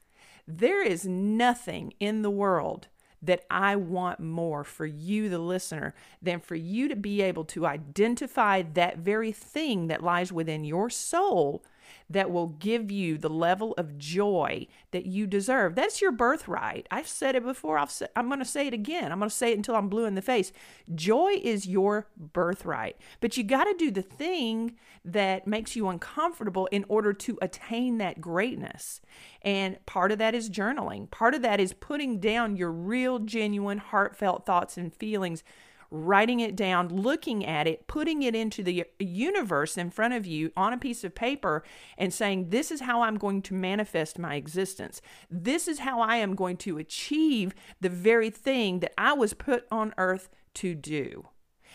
There 0.46 0.86
is 0.86 1.06
nothing 1.06 1.94
in 1.98 2.20
the 2.22 2.30
world 2.30 2.88
that 3.26 3.44
I 3.50 3.76
want 3.76 4.20
more 4.20 4.64
for 4.64 4.86
you, 4.86 5.28
the 5.28 5.38
listener, 5.38 5.94
than 6.22 6.40
for 6.40 6.54
you 6.54 6.88
to 6.88 6.96
be 6.96 7.22
able 7.22 7.44
to 7.46 7.66
identify 7.66 8.62
that 8.74 8.98
very 8.98 9.32
thing 9.32 9.88
that 9.88 10.02
lies 10.02 10.32
within 10.32 10.64
your 10.64 10.90
soul 10.90 11.62
that 12.10 12.30
will 12.30 12.48
give 12.48 12.90
you 12.90 13.18
the 13.18 13.28
level 13.28 13.74
of 13.78 13.98
joy 13.98 14.66
that 14.90 15.06
you 15.06 15.26
deserve. 15.26 15.74
That's 15.74 16.00
your 16.00 16.12
birthright. 16.12 16.86
I've 16.90 17.08
said 17.08 17.34
it 17.34 17.44
before. 17.44 17.78
I've 17.78 17.90
say, 17.90 18.06
I'm 18.16 18.28
going 18.28 18.38
to 18.38 18.44
say 18.44 18.66
it 18.66 18.74
again. 18.74 19.12
I'm 19.12 19.18
going 19.18 19.30
to 19.30 19.34
say 19.34 19.52
it 19.52 19.56
until 19.56 19.76
I'm 19.76 19.88
blue 19.88 20.04
in 20.04 20.14
the 20.14 20.22
face. 20.22 20.52
Joy 20.94 21.40
is 21.42 21.66
your 21.66 22.08
birthright, 22.16 22.96
but 23.20 23.36
you 23.36 23.44
got 23.44 23.64
to 23.64 23.74
do 23.74 23.90
the 23.90 24.02
thing 24.02 24.76
that 25.04 25.46
makes 25.46 25.76
you 25.76 25.88
uncomfortable 25.88 26.66
in 26.72 26.84
order 26.88 27.12
to 27.12 27.38
attain 27.42 27.98
that 27.98 28.20
greatness. 28.20 29.00
And 29.42 29.84
part 29.86 30.12
of 30.12 30.18
that 30.18 30.34
is 30.34 30.48
journaling. 30.48 31.10
Part 31.10 31.34
of 31.34 31.42
that 31.42 31.60
is 31.60 31.72
putting 31.72 32.20
down 32.20 32.56
your 32.56 32.72
real, 32.72 33.18
genuine, 33.18 33.78
heartfelt 33.78 34.46
thoughts 34.46 34.76
and 34.76 34.94
feelings 34.94 35.44
writing 35.90 36.40
it 36.40 36.56
down, 36.56 36.88
looking 36.88 37.44
at 37.44 37.66
it, 37.66 37.86
putting 37.86 38.22
it 38.22 38.34
into 38.34 38.62
the 38.62 38.84
universe 38.98 39.76
in 39.76 39.90
front 39.90 40.14
of 40.14 40.26
you 40.26 40.52
on 40.56 40.72
a 40.72 40.78
piece 40.78 41.04
of 41.04 41.14
paper, 41.14 41.62
and 41.98 42.12
saying, 42.12 42.50
This 42.50 42.70
is 42.70 42.80
how 42.80 43.02
I'm 43.02 43.16
going 43.16 43.42
to 43.42 43.54
manifest 43.54 44.18
my 44.18 44.34
existence. 44.34 45.00
This 45.30 45.68
is 45.68 45.80
how 45.80 46.00
I 46.00 46.16
am 46.16 46.34
going 46.34 46.56
to 46.58 46.78
achieve 46.78 47.54
the 47.80 47.88
very 47.88 48.30
thing 48.30 48.80
that 48.80 48.94
I 48.98 49.12
was 49.12 49.34
put 49.34 49.66
on 49.70 49.94
earth 49.98 50.28
to 50.54 50.74
do. 50.74 51.28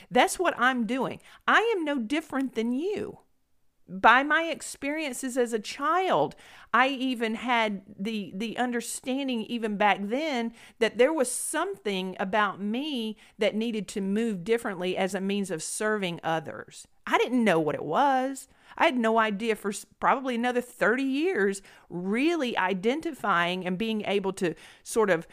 That's 0.09 0.39
what 0.39 0.53
I'm 0.57 0.85
doing. 0.85 1.19
I 1.47 1.59
am 1.75 1.83
no 1.83 1.99
different 1.99 2.55
than 2.55 2.71
you 2.71 3.19
by 3.89 4.23
my 4.23 4.43
experiences 4.43 5.37
as 5.37 5.51
a 5.51 5.59
child 5.59 6.35
i 6.73 6.87
even 6.87 7.35
had 7.35 7.81
the 7.97 8.31
the 8.35 8.57
understanding 8.57 9.41
even 9.43 9.77
back 9.77 9.97
then 10.01 10.53
that 10.79 10.97
there 10.97 11.13
was 11.13 11.31
something 11.31 12.15
about 12.19 12.61
me 12.61 13.17
that 13.37 13.55
needed 13.55 13.87
to 13.87 14.01
move 14.01 14.43
differently 14.43 14.95
as 14.95 15.13
a 15.13 15.21
means 15.21 15.51
of 15.51 15.63
serving 15.63 16.19
others. 16.23 16.87
I 17.05 17.17
didn't 17.17 17.43
know 17.43 17.59
what 17.59 17.75
it 17.75 17.83
was. 17.83 18.47
I 18.77 18.85
had 18.85 18.97
no 18.97 19.17
idea 19.17 19.55
for 19.55 19.73
probably 19.99 20.35
another 20.35 20.61
30 20.61 21.03
years 21.03 21.61
really 21.89 22.57
identifying 22.57 23.65
and 23.65 23.77
being 23.77 24.03
able 24.05 24.33
to 24.33 24.53
sort 24.83 25.09
of 25.09 25.27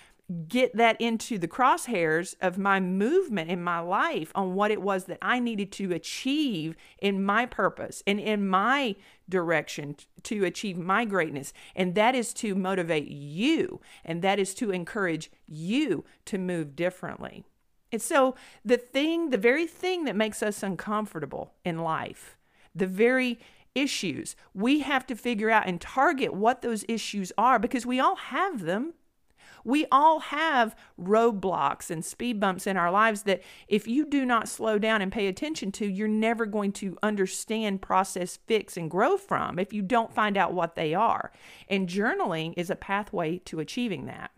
get 0.49 0.77
that 0.77 1.01
into 1.01 1.39
the 1.39 1.47
crosshairs 1.47 2.35
of 2.41 2.59
my 2.59 2.81
movement 2.81 3.49
in 3.49 3.63
my 3.63 3.79
life 3.79 4.33
on 4.35 4.55
what 4.55 4.73
it 4.73 4.83
was 4.83 5.05
that 5.05 5.19
I 5.23 5.39
needed 5.39 5.71
to 5.73 5.93
achieve 5.93 6.77
in 6.99 7.25
my 7.25 7.47
purpose 7.47 8.03
and 8.07 8.19
in 8.19 8.49
my 8.49 8.97
direction 9.29 9.97
to 10.25 10.45
achieve 10.45 10.77
my 10.77 11.05
greatness. 11.05 11.53
And 11.77 11.95
that 11.95 12.15
is 12.15 12.35
to 12.35 12.55
motivate 12.57 13.09
you, 13.09 13.81
and 14.05 14.21
that 14.23 14.39
is 14.39 14.53
to 14.55 14.73
encourage 14.73 15.31
you 15.47 16.05
to 16.25 16.39
move 16.39 16.75
differently. 16.75 17.45
And 17.93 18.03
so, 18.03 18.35
the 18.65 18.77
thing, 18.77 19.31
the 19.31 19.39
very 19.39 19.67
thing 19.67 20.05
that 20.05 20.17
makes 20.17 20.43
us 20.43 20.63
uncomfortable 20.63 21.53
in 21.65 21.79
life, 21.79 22.37
the 22.75 22.87
very 22.87 23.39
issues, 23.77 24.35
we 24.55 24.81
have 24.81 25.07
to 25.07 25.15
figure 25.15 25.51
out 25.51 25.69
and 25.69 25.81
target 25.81 26.35
what 26.35 26.63
those 26.63 26.85
issues 26.89 27.33
are 27.39 27.59
because 27.59 27.87
we 27.87 28.01
all 28.01 28.17
have 28.17 28.63
them. 28.63 28.95
We 29.67 29.85
all 29.91 30.21
have 30.21 30.77
roadblocks 30.99 31.91
and 31.91 32.05
speed 32.05 32.39
bumps 32.39 32.69
in 32.69 32.77
our 32.77 32.91
lives 32.91 33.25
that 33.25 33.43
if 33.67 33.89
you 33.89 34.07
do 34.07 34.25
not 34.25 34.49
slow 34.49 34.79
down 34.79 35.03
and 35.03 35.11
pay 35.11 35.27
attention 35.27 35.73
to, 35.73 35.87
you're 35.87 36.07
never 36.07 36.47
going 36.47 36.71
to 36.75 36.97
understand, 37.03 37.83
process, 37.83 38.39
fix, 38.47 38.77
and 38.77 38.89
grow 38.89 39.17
from 39.17 39.59
if 39.59 39.73
you 39.73 39.83
don't 39.83 40.15
find 40.15 40.37
out 40.37 40.55
what 40.55 40.77
they 40.77 40.95
are. 40.95 41.33
And 41.69 41.89
journaling 41.89 42.55
is 42.57 42.71
a 42.71 42.77
pathway 42.77 43.39
to 43.39 43.59
achieving 43.59 44.07
that. 44.07 44.31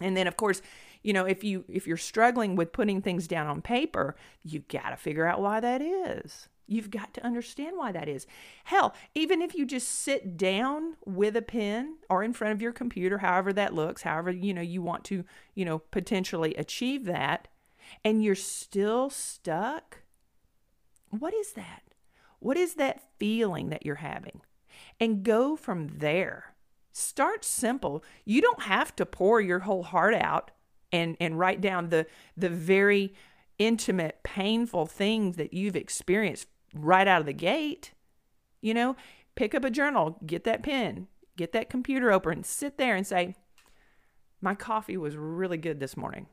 And 0.00 0.16
then, 0.16 0.26
of 0.26 0.36
course, 0.36 0.60
you 1.02 1.12
know 1.12 1.24
if 1.24 1.42
you 1.44 1.64
if 1.68 1.86
you're 1.86 1.96
struggling 1.96 2.56
with 2.56 2.72
putting 2.72 3.00
things 3.00 3.26
down 3.26 3.46
on 3.46 3.60
paper 3.60 4.14
you 4.42 4.60
got 4.68 4.90
to 4.90 4.96
figure 4.96 5.26
out 5.26 5.40
why 5.40 5.60
that 5.60 5.80
is 5.82 6.48
You've 6.72 6.90
got 6.90 7.12
to 7.14 7.24
understand 7.24 7.76
why 7.76 7.92
that 7.92 8.08
is. 8.08 8.26
Hell, 8.64 8.94
even 9.14 9.42
if 9.42 9.54
you 9.54 9.66
just 9.66 9.88
sit 9.88 10.36
down 10.36 10.96
with 11.04 11.36
a 11.36 11.42
pen 11.42 11.96
or 12.08 12.22
in 12.22 12.32
front 12.32 12.52
of 12.52 12.62
your 12.62 12.72
computer, 12.72 13.18
however 13.18 13.52
that 13.52 13.74
looks, 13.74 14.02
however 14.02 14.30
you 14.30 14.54
know 14.54 14.62
you 14.62 14.80
want 14.80 15.04
to, 15.04 15.24
you 15.54 15.64
know, 15.64 15.78
potentially 15.78 16.54
achieve 16.54 17.04
that, 17.04 17.48
and 18.04 18.24
you're 18.24 18.34
still 18.34 19.10
stuck, 19.10 19.98
what 21.10 21.34
is 21.34 21.52
that? 21.52 21.82
What 22.38 22.56
is 22.56 22.74
that 22.74 23.02
feeling 23.18 23.68
that 23.68 23.84
you're 23.84 23.96
having? 23.96 24.40
And 24.98 25.24
go 25.24 25.56
from 25.56 25.88
there. 25.98 26.54
Start 26.92 27.44
simple. 27.44 28.02
You 28.24 28.40
don't 28.40 28.62
have 28.62 28.96
to 28.96 29.06
pour 29.06 29.40
your 29.40 29.60
whole 29.60 29.82
heart 29.82 30.14
out 30.14 30.52
and 30.92 31.16
and 31.20 31.38
write 31.38 31.60
down 31.60 31.88
the 31.88 32.06
the 32.36 32.48
very 32.48 33.14
intimate, 33.58 34.20
painful 34.22 34.86
things 34.86 35.36
that 35.36 35.52
you've 35.52 35.76
experienced 35.76 36.48
right 36.74 37.06
out 37.06 37.20
of 37.20 37.26
the 37.26 37.32
gate. 37.32 37.92
You 38.60 38.74
know, 38.74 38.96
pick 39.34 39.54
up 39.54 39.64
a 39.64 39.70
journal, 39.70 40.18
get 40.24 40.44
that 40.44 40.62
pen, 40.62 41.08
get 41.36 41.52
that 41.52 41.70
computer 41.70 42.12
open, 42.12 42.44
sit 42.44 42.78
there 42.78 42.94
and 42.94 43.06
say, 43.06 43.34
"My 44.40 44.54
coffee 44.54 44.96
was 44.96 45.16
really 45.16 45.58
good 45.58 45.80
this 45.80 45.96
morning." 45.96 46.26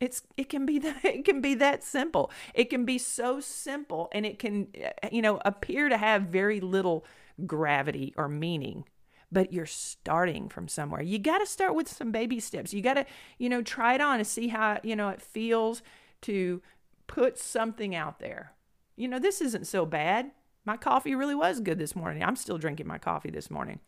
It's 0.00 0.22
it 0.36 0.48
can 0.48 0.66
be 0.66 0.78
that 0.80 1.04
it 1.04 1.24
can 1.24 1.40
be 1.40 1.54
that 1.54 1.82
simple. 1.82 2.30
It 2.54 2.70
can 2.70 2.84
be 2.84 2.98
so 2.98 3.40
simple 3.40 4.08
and 4.12 4.26
it 4.26 4.38
can 4.38 4.68
eh, 4.74 4.90
you 5.10 5.22
know 5.22 5.40
appear 5.44 5.88
to 5.88 5.96
have 5.96 6.22
very 6.22 6.60
little 6.60 7.04
gravity 7.46 8.12
or 8.16 8.28
meaning 8.28 8.84
but 9.32 9.52
you're 9.52 9.66
starting 9.66 10.48
from 10.48 10.68
somewhere. 10.68 11.02
You 11.02 11.18
got 11.18 11.38
to 11.38 11.46
start 11.46 11.74
with 11.74 11.88
some 11.88 12.12
baby 12.12 12.38
steps. 12.38 12.74
You 12.74 12.82
got 12.82 12.94
to, 12.94 13.06
you 13.38 13.48
know, 13.48 13.62
try 13.62 13.94
it 13.94 14.00
on 14.00 14.18
and 14.18 14.26
see 14.26 14.48
how, 14.48 14.78
you 14.82 14.94
know, 14.94 15.08
it 15.08 15.22
feels 15.22 15.82
to 16.22 16.62
put 17.06 17.38
something 17.38 17.94
out 17.94 18.18
there 18.20 18.52
you 18.96 19.08
know, 19.08 19.18
this 19.18 19.40
isn't 19.40 19.66
so 19.66 19.86
bad. 19.86 20.30
My 20.64 20.76
coffee 20.76 21.14
really 21.14 21.34
was 21.34 21.60
good 21.60 21.78
this 21.78 21.96
morning. 21.96 22.22
I'm 22.22 22.36
still 22.36 22.58
drinking 22.58 22.86
my 22.86 22.98
coffee 22.98 23.30
this 23.30 23.50
morning. 23.50 23.80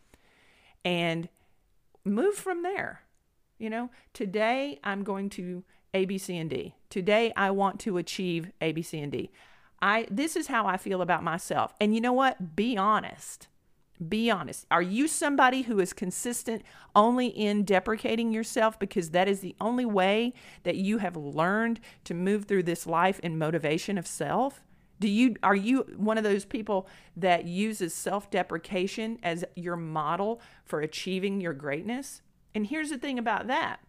And 0.84 1.28
move 2.04 2.34
from 2.34 2.62
there. 2.62 3.02
You 3.58 3.70
know, 3.70 3.90
today 4.12 4.80
I'm 4.82 5.04
going 5.04 5.30
to 5.30 5.62
A, 5.94 6.04
B, 6.04 6.18
C, 6.18 6.36
and 6.36 6.50
D. 6.50 6.74
Today 6.90 7.32
I 7.36 7.50
want 7.50 7.78
to 7.80 7.96
achieve 7.98 8.50
A, 8.60 8.72
B, 8.72 8.82
C, 8.82 8.98
and 8.98 9.12
D. 9.12 9.30
I 9.80 10.06
this 10.10 10.34
is 10.34 10.48
how 10.48 10.66
I 10.66 10.76
feel 10.76 11.00
about 11.00 11.22
myself. 11.22 11.72
And 11.80 11.94
you 11.94 12.00
know 12.00 12.12
what? 12.12 12.56
Be 12.56 12.76
honest. 12.76 13.48
Be 14.08 14.30
honest. 14.30 14.66
Are 14.70 14.82
you 14.82 15.06
somebody 15.06 15.62
who 15.62 15.78
is 15.78 15.92
consistent 15.92 16.62
only 16.96 17.28
in 17.28 17.64
deprecating 17.64 18.32
yourself 18.32 18.78
because 18.78 19.10
that 19.10 19.28
is 19.28 19.40
the 19.40 19.54
only 19.60 19.84
way 19.84 20.34
that 20.64 20.76
you 20.76 20.98
have 20.98 21.16
learned 21.16 21.80
to 22.04 22.14
move 22.14 22.46
through 22.46 22.64
this 22.64 22.86
life 22.86 23.20
in 23.20 23.38
motivation 23.38 23.96
of 23.96 24.06
self? 24.06 24.64
Do 24.98 25.08
you 25.08 25.36
are 25.42 25.54
you 25.54 25.86
one 25.96 26.18
of 26.18 26.24
those 26.24 26.44
people 26.44 26.88
that 27.16 27.46
uses 27.46 27.94
self-deprecation 27.94 29.18
as 29.22 29.44
your 29.54 29.76
model 29.76 30.40
for 30.64 30.80
achieving 30.80 31.40
your 31.40 31.52
greatness? 31.52 32.22
And 32.54 32.66
here's 32.66 32.90
the 32.90 32.98
thing 32.98 33.18
about 33.18 33.46
that. 33.46 33.80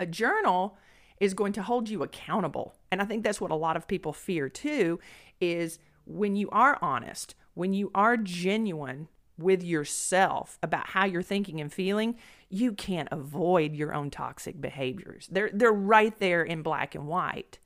A 0.00 0.06
journal 0.06 0.76
is 1.20 1.34
going 1.34 1.52
to 1.52 1.62
hold 1.62 1.88
you 1.88 2.02
accountable. 2.02 2.74
And 2.90 3.00
I 3.00 3.04
think 3.04 3.22
that's 3.22 3.40
what 3.40 3.52
a 3.52 3.56
lot 3.56 3.76
of 3.76 3.86
people 3.86 4.12
fear 4.12 4.48
too 4.48 4.98
is 5.40 5.78
when 6.04 6.34
you 6.34 6.48
are 6.50 6.78
honest, 6.82 7.36
when 7.54 7.72
you 7.72 7.90
are 7.94 8.16
genuine 8.16 9.08
with 9.38 9.62
yourself 9.62 10.58
about 10.62 10.88
how 10.88 11.04
you're 11.04 11.22
thinking 11.22 11.60
and 11.60 11.72
feeling, 11.72 12.16
you 12.48 12.72
can't 12.72 13.08
avoid 13.10 13.74
your 13.74 13.94
own 13.94 14.10
toxic 14.10 14.60
behaviors. 14.60 15.28
They're 15.30 15.50
they're 15.52 15.72
right 15.72 16.16
there 16.18 16.42
in 16.42 16.62
black 16.62 16.94
and 16.94 17.06
white. 17.06 17.58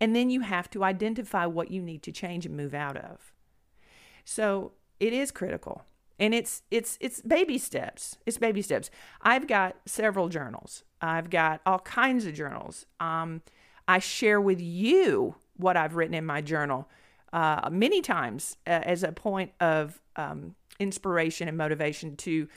And 0.00 0.14
then 0.14 0.30
you 0.30 0.42
have 0.42 0.70
to 0.70 0.84
identify 0.84 1.46
what 1.46 1.70
you 1.70 1.82
need 1.82 2.02
to 2.04 2.12
change 2.12 2.46
and 2.46 2.56
move 2.56 2.74
out 2.74 2.96
of. 2.96 3.32
So, 4.24 4.72
it 5.00 5.12
is 5.12 5.32
critical. 5.32 5.84
And 6.18 6.34
it's 6.34 6.62
it's 6.70 6.98
it's 7.00 7.20
baby 7.22 7.58
steps. 7.58 8.16
It's 8.26 8.38
baby 8.38 8.62
steps. 8.62 8.90
I've 9.22 9.48
got 9.48 9.76
several 9.86 10.28
journals. 10.28 10.84
I've 11.00 11.30
got 11.30 11.60
all 11.66 11.80
kinds 11.80 12.26
of 12.26 12.34
journals. 12.34 12.86
Um, 13.00 13.42
I 13.88 13.98
share 13.98 14.40
with 14.40 14.60
you 14.60 15.34
what 15.56 15.76
I've 15.76 15.96
written 15.96 16.14
in 16.14 16.24
my 16.24 16.40
journal 16.40 16.88
uh, 17.32 17.68
many 17.70 18.00
times 18.00 18.56
uh, 18.66 18.70
as 18.70 19.02
a 19.02 19.12
point 19.12 19.52
of 19.60 20.00
um, 20.16 20.54
inspiration 20.78 21.48
and 21.48 21.56
motivation 21.56 22.16
to, 22.16 22.48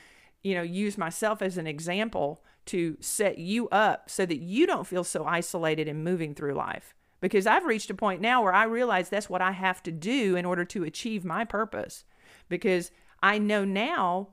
you 0.44 0.55
know, 0.55 0.62
use 0.62 0.98
myself 0.98 1.41
as 1.41 1.58
an 1.58 1.67
example 1.67 2.44
to 2.65 2.98
set 3.00 3.38
you 3.38 3.70
up 3.70 4.10
so 4.10 4.25
that 4.25 4.39
you 4.39 4.65
don't 4.65 4.88
feel 4.88 5.03
so 5.03 5.25
isolated 5.25 5.88
in 5.88 6.03
moving 6.03 6.34
through 6.34 6.53
life. 6.53 6.96
Because 7.22 7.48
I've 7.48 7.65
reached 7.65 7.89
a 7.89 7.96
point 7.96 8.22
now 8.22 8.44
where 8.44 8.53
I 8.53 8.65
realize 8.65 9.10
that's 9.10 9.29
what 9.29 9.41
I 9.41 9.51
have 9.51 9.82
to 9.84 9.91
do 9.91 10.36
in 10.36 10.46
order 10.46 10.65
to 10.65 10.84
achieve 10.84 11.24
my 11.24 11.46
purpose. 11.46 12.03
Because 12.50 12.91
I 13.24 13.38
know 13.38 13.63
now 13.65 14.29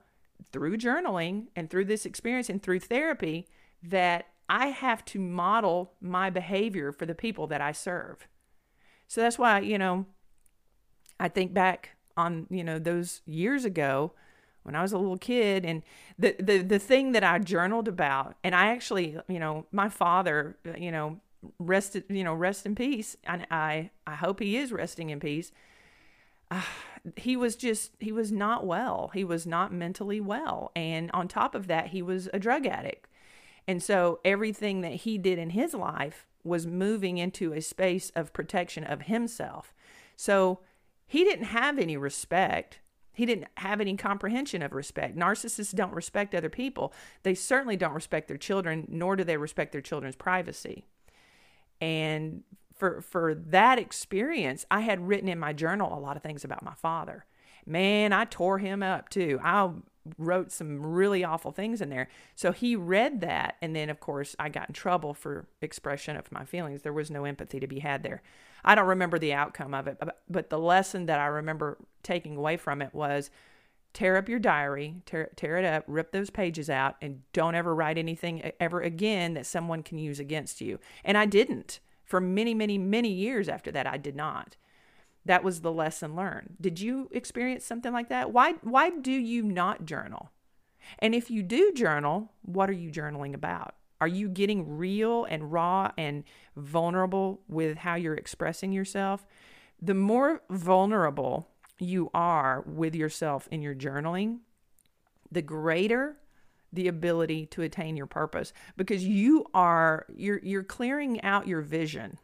through 0.50 0.76
journaling 0.76 1.46
and 1.54 1.70
through 1.70 1.84
this 1.84 2.04
experience 2.04 2.50
and 2.50 2.62
through 2.62 2.80
therapy 2.80 3.46
that 3.82 4.26
I 4.48 4.66
have 4.66 5.04
to 5.06 5.18
model 5.18 5.94
my 6.00 6.28
behavior 6.28 6.92
for 6.92 7.06
the 7.06 7.14
people 7.14 7.46
that 7.46 7.60
I 7.60 7.72
serve. 7.72 8.26
So 9.06 9.20
that's 9.20 9.38
why, 9.38 9.60
you 9.60 9.78
know, 9.78 10.06
I 11.22 11.28
think 11.28 11.54
back 11.54 11.90
on, 12.16 12.48
you 12.50 12.64
know, 12.64 12.80
those 12.80 13.22
years 13.26 13.64
ago 13.64 14.12
when 14.64 14.74
I 14.74 14.82
was 14.82 14.92
a 14.92 14.98
little 14.98 15.18
kid 15.18 15.64
and 15.64 15.84
the 16.18 16.34
the 16.38 16.58
the 16.58 16.80
thing 16.80 17.12
that 17.12 17.22
I 17.22 17.38
journaled 17.38 17.86
about 17.86 18.34
and 18.42 18.56
I 18.56 18.72
actually, 18.72 19.16
you 19.28 19.38
know, 19.38 19.66
my 19.70 19.88
father, 19.88 20.56
you 20.76 20.90
know, 20.90 21.20
rested, 21.60 22.04
you 22.08 22.24
know, 22.24 22.34
rest 22.34 22.66
in 22.66 22.74
peace 22.74 23.16
and 23.22 23.46
I 23.52 23.90
I 24.04 24.16
hope 24.16 24.40
he 24.40 24.56
is 24.56 24.72
resting 24.72 25.10
in 25.10 25.20
peace. 25.20 25.52
Uh, 26.50 26.62
he 27.16 27.36
was 27.36 27.54
just 27.54 27.92
he 28.00 28.10
was 28.10 28.32
not 28.32 28.66
well. 28.66 29.12
He 29.14 29.22
was 29.22 29.46
not 29.46 29.72
mentally 29.72 30.20
well 30.20 30.72
and 30.74 31.08
on 31.12 31.28
top 31.28 31.54
of 31.54 31.68
that 31.68 31.88
he 31.88 32.02
was 32.02 32.28
a 32.34 32.40
drug 32.40 32.66
addict. 32.66 33.06
And 33.68 33.80
so 33.80 34.18
everything 34.24 34.80
that 34.80 34.92
he 34.92 35.18
did 35.18 35.38
in 35.38 35.50
his 35.50 35.72
life 35.72 36.26
was 36.42 36.66
moving 36.66 37.18
into 37.18 37.52
a 37.52 37.62
space 37.62 38.10
of 38.16 38.32
protection 38.32 38.82
of 38.82 39.02
himself. 39.02 39.72
So 40.16 40.58
he 41.12 41.24
didn't 41.24 41.44
have 41.44 41.78
any 41.78 41.98
respect. 41.98 42.80
He 43.12 43.26
didn't 43.26 43.48
have 43.58 43.82
any 43.82 43.98
comprehension 43.98 44.62
of 44.62 44.72
respect. 44.72 45.14
Narcissists 45.14 45.74
don't 45.74 45.92
respect 45.92 46.34
other 46.34 46.48
people. 46.48 46.90
They 47.22 47.34
certainly 47.34 47.76
don't 47.76 47.92
respect 47.92 48.28
their 48.28 48.38
children, 48.38 48.86
nor 48.88 49.14
do 49.14 49.22
they 49.22 49.36
respect 49.36 49.72
their 49.72 49.82
children's 49.82 50.16
privacy. 50.16 50.86
And 51.82 52.44
for 52.74 53.02
for 53.02 53.34
that 53.34 53.78
experience, 53.78 54.64
I 54.70 54.80
had 54.80 55.06
written 55.06 55.28
in 55.28 55.38
my 55.38 55.52
journal 55.52 55.92
a 55.92 56.00
lot 56.00 56.16
of 56.16 56.22
things 56.22 56.44
about 56.44 56.64
my 56.64 56.72
father. 56.76 57.26
Man, 57.66 58.14
I 58.14 58.24
tore 58.24 58.56
him 58.56 58.82
up 58.82 59.10
too. 59.10 59.38
I 59.44 59.68
wrote 60.18 60.50
some 60.50 60.84
really 60.84 61.24
awful 61.24 61.52
things 61.52 61.80
in 61.80 61.88
there. 61.88 62.08
So 62.34 62.52
he 62.52 62.76
read 62.76 63.20
that. 63.20 63.56
And 63.62 63.74
then, 63.74 63.90
of 63.90 64.00
course, 64.00 64.34
I 64.38 64.48
got 64.48 64.68
in 64.68 64.74
trouble 64.74 65.14
for 65.14 65.46
expression 65.60 66.16
of 66.16 66.32
my 66.32 66.44
feelings. 66.44 66.82
There 66.82 66.92
was 66.92 67.10
no 67.10 67.24
empathy 67.24 67.60
to 67.60 67.66
be 67.66 67.80
had 67.80 68.02
there. 68.02 68.22
I 68.64 68.74
don't 68.74 68.88
remember 68.88 69.18
the 69.18 69.32
outcome 69.32 69.74
of 69.74 69.86
it, 69.88 70.00
but 70.28 70.50
the 70.50 70.58
lesson 70.58 71.06
that 71.06 71.18
I 71.18 71.26
remember 71.26 71.78
taking 72.02 72.36
away 72.36 72.56
from 72.56 72.80
it 72.80 72.94
was 72.94 73.30
tear 73.92 74.16
up 74.16 74.28
your 74.28 74.38
diary, 74.38 75.02
tear, 75.04 75.30
tear 75.36 75.58
it 75.58 75.64
up, 75.64 75.84
rip 75.86 76.12
those 76.12 76.30
pages 76.30 76.70
out, 76.70 76.96
and 77.02 77.22
don't 77.32 77.54
ever 77.54 77.74
write 77.74 77.98
anything 77.98 78.52
ever 78.60 78.80
again 78.80 79.34
that 79.34 79.46
someone 79.46 79.82
can 79.82 79.98
use 79.98 80.20
against 80.20 80.60
you. 80.60 80.78
And 81.04 81.18
I 81.18 81.26
didn't. 81.26 81.80
For 82.04 82.20
many, 82.20 82.54
many, 82.54 82.78
many 82.78 83.08
years 83.08 83.48
after 83.48 83.72
that, 83.72 83.86
I 83.86 83.96
did 83.96 84.14
not 84.14 84.56
that 85.24 85.44
was 85.44 85.60
the 85.60 85.72
lesson 85.72 86.16
learned. 86.16 86.56
Did 86.60 86.80
you 86.80 87.08
experience 87.12 87.64
something 87.64 87.92
like 87.92 88.08
that? 88.08 88.32
Why 88.32 88.54
why 88.62 88.90
do 88.90 89.12
you 89.12 89.42
not 89.42 89.84
journal? 89.84 90.30
And 90.98 91.14
if 91.14 91.30
you 91.30 91.42
do 91.42 91.72
journal, 91.72 92.32
what 92.42 92.68
are 92.68 92.74
you 92.74 92.90
journaling 92.90 93.34
about? 93.34 93.76
Are 94.00 94.08
you 94.08 94.28
getting 94.28 94.76
real 94.76 95.24
and 95.24 95.52
raw 95.52 95.92
and 95.96 96.24
vulnerable 96.56 97.40
with 97.46 97.78
how 97.78 97.94
you're 97.94 98.16
expressing 98.16 98.72
yourself? 98.72 99.24
The 99.80 99.94
more 99.94 100.42
vulnerable 100.50 101.48
you 101.78 102.10
are 102.12 102.64
with 102.66 102.96
yourself 102.96 103.46
in 103.52 103.62
your 103.62 103.76
journaling, 103.76 104.40
the 105.30 105.42
greater 105.42 106.16
the 106.72 106.88
ability 106.88 107.46
to 107.46 107.62
attain 107.62 107.96
your 107.96 108.06
purpose 108.06 108.52
because 108.76 109.04
you 109.04 109.44
are 109.52 110.06
you're 110.16 110.40
you're 110.42 110.64
clearing 110.64 111.20
out 111.22 111.46
your 111.46 111.60
vision 111.60 112.18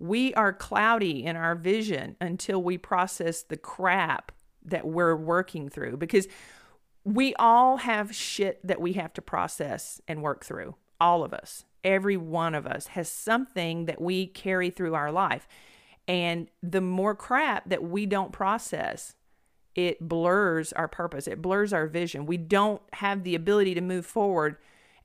we 0.00 0.32
are 0.34 0.52
cloudy 0.52 1.24
in 1.24 1.36
our 1.36 1.54
vision 1.54 2.16
until 2.20 2.60
we 2.62 2.78
process 2.78 3.42
the 3.42 3.56
crap 3.56 4.32
that 4.64 4.86
we're 4.86 5.14
working 5.14 5.68
through 5.68 5.98
because 5.98 6.26
we 7.04 7.34
all 7.34 7.76
have 7.78 8.14
shit 8.14 8.66
that 8.66 8.80
we 8.80 8.94
have 8.94 9.12
to 9.12 9.22
process 9.22 10.00
and 10.08 10.22
work 10.22 10.44
through. 10.44 10.74
All 11.00 11.22
of 11.22 11.34
us, 11.34 11.64
every 11.84 12.16
one 12.16 12.54
of 12.54 12.66
us 12.66 12.88
has 12.88 13.10
something 13.10 13.84
that 13.86 14.00
we 14.00 14.26
carry 14.26 14.70
through 14.70 14.94
our 14.94 15.12
life. 15.12 15.46
And 16.08 16.48
the 16.62 16.80
more 16.80 17.14
crap 17.14 17.68
that 17.68 17.82
we 17.82 18.06
don't 18.06 18.32
process, 18.32 19.14
it 19.74 20.00
blurs 20.00 20.72
our 20.72 20.88
purpose, 20.88 21.28
it 21.28 21.42
blurs 21.42 21.72
our 21.72 21.86
vision. 21.86 22.26
We 22.26 22.38
don't 22.38 22.82
have 22.94 23.22
the 23.22 23.34
ability 23.34 23.74
to 23.74 23.80
move 23.80 24.06
forward 24.06 24.56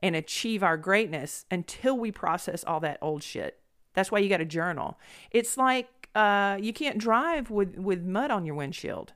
and 0.01 0.15
achieve 0.15 0.63
our 0.63 0.77
greatness 0.77 1.45
until 1.51 1.97
we 1.97 2.12
process 2.12 2.63
all 2.63 2.79
that 2.79 2.97
old 3.01 3.23
shit. 3.23 3.60
That's 3.95 4.12
why 4.12 4.19
you 4.19 4.29
got 4.29 4.41
a 4.41 4.45
journal. 4.45 4.99
It's 5.31 5.58
like 5.58 6.10
uh, 6.13 6.58
you 6.62 6.73
can't 6.73 6.97
drive 6.97 7.49
with, 7.49 7.75
with 7.77 8.03
mud 8.03 8.31
on 8.31 8.45
your 8.45 8.55
windshield. 8.55 9.13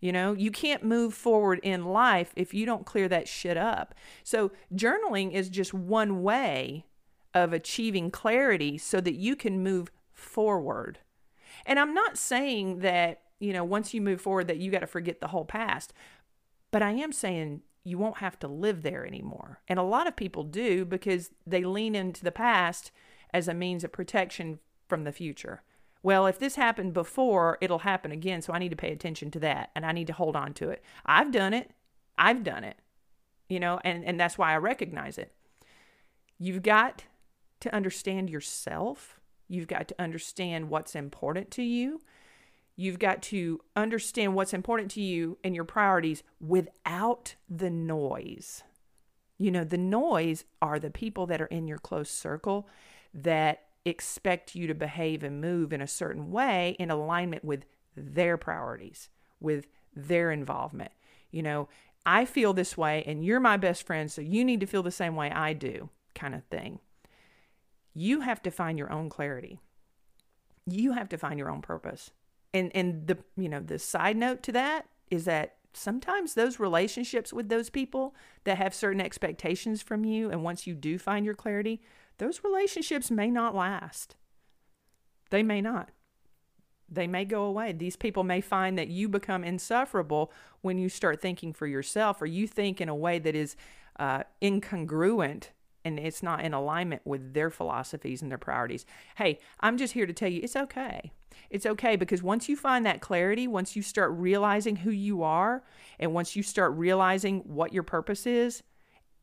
You 0.00 0.12
know, 0.12 0.32
you 0.32 0.50
can't 0.50 0.82
move 0.82 1.12
forward 1.12 1.60
in 1.62 1.84
life 1.84 2.32
if 2.34 2.54
you 2.54 2.64
don't 2.64 2.86
clear 2.86 3.06
that 3.08 3.28
shit 3.28 3.58
up. 3.58 3.94
So, 4.24 4.50
journaling 4.74 5.32
is 5.32 5.50
just 5.50 5.74
one 5.74 6.22
way 6.22 6.86
of 7.34 7.52
achieving 7.52 8.10
clarity 8.10 8.78
so 8.78 9.00
that 9.02 9.14
you 9.14 9.36
can 9.36 9.62
move 9.62 9.90
forward. 10.12 11.00
And 11.66 11.78
I'm 11.78 11.92
not 11.92 12.16
saying 12.16 12.78
that, 12.78 13.20
you 13.40 13.52
know, 13.52 13.62
once 13.62 13.92
you 13.92 14.00
move 14.00 14.22
forward 14.22 14.46
that 14.46 14.56
you 14.56 14.70
got 14.70 14.80
to 14.80 14.86
forget 14.86 15.20
the 15.20 15.28
whole 15.28 15.44
past, 15.44 15.92
but 16.70 16.80
I 16.80 16.92
am 16.92 17.12
saying 17.12 17.60
you 17.84 17.98
won't 17.98 18.18
have 18.18 18.38
to 18.40 18.48
live 18.48 18.82
there 18.82 19.06
anymore. 19.06 19.60
And 19.68 19.78
a 19.78 19.82
lot 19.82 20.06
of 20.06 20.16
people 20.16 20.44
do 20.44 20.86
because 20.86 21.30
they 21.46 21.62
lean 21.62 21.94
into 21.94 22.24
the 22.24 22.32
past 22.32 22.90
as 23.32 23.48
a 23.48 23.54
means 23.54 23.84
of 23.84 23.92
protection 23.92 24.58
from 24.88 25.04
the 25.04 25.12
future. 25.12 25.62
Well, 26.02 26.26
if 26.26 26.38
this 26.38 26.56
happened 26.56 26.94
before, 26.94 27.58
it'll 27.60 27.80
happen 27.80 28.10
again. 28.10 28.42
So 28.42 28.52
I 28.52 28.58
need 28.58 28.70
to 28.70 28.76
pay 28.76 28.92
attention 28.92 29.30
to 29.32 29.40
that 29.40 29.70
and 29.74 29.84
I 29.84 29.92
need 29.92 30.06
to 30.06 30.12
hold 30.12 30.36
on 30.36 30.54
to 30.54 30.70
it. 30.70 30.82
I've 31.04 31.30
done 31.30 31.52
it. 31.52 31.70
I've 32.18 32.42
done 32.42 32.64
it. 32.64 32.76
You 33.48 33.60
know, 33.60 33.80
and, 33.84 34.04
and 34.04 34.18
that's 34.18 34.38
why 34.38 34.52
I 34.52 34.56
recognize 34.56 35.18
it. 35.18 35.32
You've 36.38 36.62
got 36.62 37.04
to 37.60 37.74
understand 37.74 38.30
yourself. 38.30 39.20
You've 39.48 39.66
got 39.66 39.88
to 39.88 39.94
understand 39.98 40.70
what's 40.70 40.94
important 40.94 41.50
to 41.52 41.62
you. 41.62 42.00
You've 42.76 42.98
got 42.98 43.20
to 43.24 43.60
understand 43.76 44.34
what's 44.34 44.54
important 44.54 44.90
to 44.92 45.02
you 45.02 45.36
and 45.44 45.54
your 45.54 45.64
priorities 45.64 46.22
without 46.40 47.34
the 47.48 47.68
noise. 47.68 48.62
You 49.36 49.50
know, 49.50 49.64
the 49.64 49.76
noise 49.76 50.44
are 50.62 50.78
the 50.78 50.90
people 50.90 51.26
that 51.26 51.42
are 51.42 51.46
in 51.46 51.66
your 51.66 51.78
close 51.78 52.10
circle 52.10 52.68
that 53.14 53.62
expect 53.84 54.54
you 54.54 54.66
to 54.66 54.74
behave 54.74 55.22
and 55.22 55.40
move 55.40 55.72
in 55.72 55.80
a 55.80 55.86
certain 55.86 56.30
way 56.30 56.76
in 56.78 56.90
alignment 56.90 57.44
with 57.44 57.64
their 57.96 58.36
priorities, 58.36 59.08
with 59.40 59.66
their 59.94 60.30
involvement. 60.30 60.92
You 61.30 61.42
know, 61.42 61.68
I 62.04 62.24
feel 62.24 62.52
this 62.52 62.76
way 62.76 63.02
and 63.06 63.24
you're 63.24 63.40
my 63.40 63.56
best 63.56 63.86
friend, 63.86 64.10
so 64.10 64.20
you 64.20 64.44
need 64.44 64.60
to 64.60 64.66
feel 64.66 64.82
the 64.82 64.90
same 64.90 65.16
way 65.16 65.30
I 65.30 65.52
do, 65.52 65.88
kind 66.14 66.34
of 66.34 66.44
thing. 66.44 66.80
You 67.94 68.20
have 68.20 68.42
to 68.42 68.50
find 68.50 68.78
your 68.78 68.92
own 68.92 69.08
clarity. 69.08 69.60
You 70.66 70.92
have 70.92 71.08
to 71.10 71.18
find 71.18 71.38
your 71.38 71.50
own 71.50 71.62
purpose. 71.62 72.10
And 72.52 72.70
and 72.74 73.06
the 73.06 73.18
you 73.36 73.48
know, 73.48 73.60
the 73.60 73.78
side 73.78 74.16
note 74.16 74.42
to 74.44 74.52
that 74.52 74.86
is 75.10 75.24
that 75.24 75.56
sometimes 75.72 76.34
those 76.34 76.58
relationships 76.58 77.32
with 77.32 77.48
those 77.48 77.70
people 77.70 78.14
that 78.44 78.58
have 78.58 78.74
certain 78.74 79.00
expectations 79.00 79.82
from 79.82 80.04
you 80.04 80.30
and 80.30 80.42
once 80.42 80.66
you 80.66 80.74
do 80.74 80.98
find 80.98 81.24
your 81.24 81.34
clarity, 81.34 81.80
those 82.18 82.44
relationships 82.44 83.10
may 83.10 83.30
not 83.30 83.54
last. 83.54 84.16
They 85.30 85.42
may 85.42 85.60
not. 85.60 85.90
They 86.88 87.06
may 87.06 87.24
go 87.24 87.44
away. 87.44 87.72
These 87.72 87.96
people 87.96 88.24
may 88.24 88.40
find 88.40 88.76
that 88.76 88.88
you 88.88 89.08
become 89.08 89.44
insufferable 89.44 90.32
when 90.60 90.76
you 90.76 90.88
start 90.88 91.20
thinking 91.20 91.52
for 91.52 91.66
yourself 91.66 92.20
or 92.20 92.26
you 92.26 92.48
think 92.48 92.80
in 92.80 92.88
a 92.88 92.94
way 92.94 93.18
that 93.20 93.36
is 93.36 93.56
uh, 93.98 94.24
incongruent 94.42 95.50
and 95.84 95.98
it's 95.98 96.22
not 96.22 96.44
in 96.44 96.52
alignment 96.52 97.02
with 97.04 97.32
their 97.32 97.48
philosophies 97.48 98.22
and 98.22 98.30
their 98.30 98.38
priorities. 98.38 98.84
Hey, 99.16 99.38
I'm 99.60 99.78
just 99.78 99.94
here 99.94 100.06
to 100.06 100.12
tell 100.12 100.28
you 100.28 100.40
it's 100.42 100.56
okay. 100.56 101.12
It's 101.48 101.66
okay 101.66 101.96
because 101.96 102.22
once 102.22 102.48
you 102.48 102.56
find 102.56 102.84
that 102.86 103.00
clarity, 103.00 103.48
once 103.48 103.74
you 103.74 103.82
start 103.82 104.12
realizing 104.12 104.76
who 104.76 104.90
you 104.90 105.22
are, 105.22 105.64
and 105.98 106.12
once 106.12 106.36
you 106.36 106.42
start 106.42 106.72
realizing 106.74 107.40
what 107.40 107.72
your 107.72 107.82
purpose 107.82 108.26
is, 108.26 108.62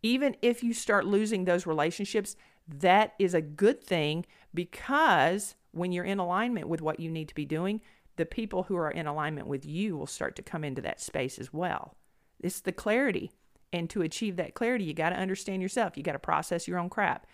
even 0.03 0.35
if 0.41 0.63
you 0.63 0.73
start 0.73 1.05
losing 1.05 1.45
those 1.45 1.65
relationships, 1.65 2.35
that 2.67 3.13
is 3.19 3.33
a 3.33 3.41
good 3.41 3.83
thing 3.83 4.25
because 4.53 5.55
when 5.71 5.91
you're 5.91 6.03
in 6.03 6.19
alignment 6.19 6.67
with 6.67 6.81
what 6.81 6.99
you 6.99 7.09
need 7.09 7.27
to 7.29 7.35
be 7.35 7.45
doing, 7.45 7.81
the 8.17 8.25
people 8.25 8.63
who 8.63 8.75
are 8.75 8.91
in 8.91 9.07
alignment 9.07 9.47
with 9.47 9.65
you 9.65 9.95
will 9.95 10.07
start 10.07 10.35
to 10.35 10.41
come 10.41 10.63
into 10.63 10.81
that 10.81 10.99
space 10.99 11.39
as 11.39 11.53
well. 11.53 11.95
It's 12.39 12.61
the 12.61 12.71
clarity. 12.71 13.31
And 13.73 13.89
to 13.89 14.01
achieve 14.01 14.37
that 14.37 14.53
clarity, 14.53 14.85
you 14.85 14.93
got 14.93 15.09
to 15.09 15.17
understand 15.17 15.61
yourself. 15.61 15.97
You 15.97 16.03
got 16.03 16.13
to 16.13 16.19
process 16.19 16.67
your 16.67 16.79
own 16.79 16.89
crap. 16.89 17.27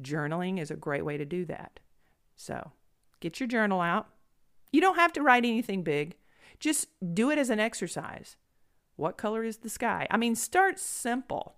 Journaling 0.00 0.60
is 0.60 0.70
a 0.70 0.76
great 0.76 1.04
way 1.04 1.16
to 1.16 1.24
do 1.24 1.44
that. 1.46 1.80
So 2.36 2.72
get 3.20 3.40
your 3.40 3.46
journal 3.46 3.80
out. 3.80 4.08
You 4.72 4.80
don't 4.80 4.96
have 4.96 5.12
to 5.14 5.22
write 5.22 5.44
anything 5.44 5.82
big, 5.82 6.16
just 6.58 6.88
do 7.14 7.30
it 7.30 7.38
as 7.38 7.50
an 7.50 7.60
exercise. 7.60 8.36
What 8.96 9.18
color 9.18 9.44
is 9.44 9.58
the 9.58 9.68
sky? 9.68 10.06
I 10.10 10.16
mean, 10.16 10.34
start 10.34 10.78
simple. 10.78 11.56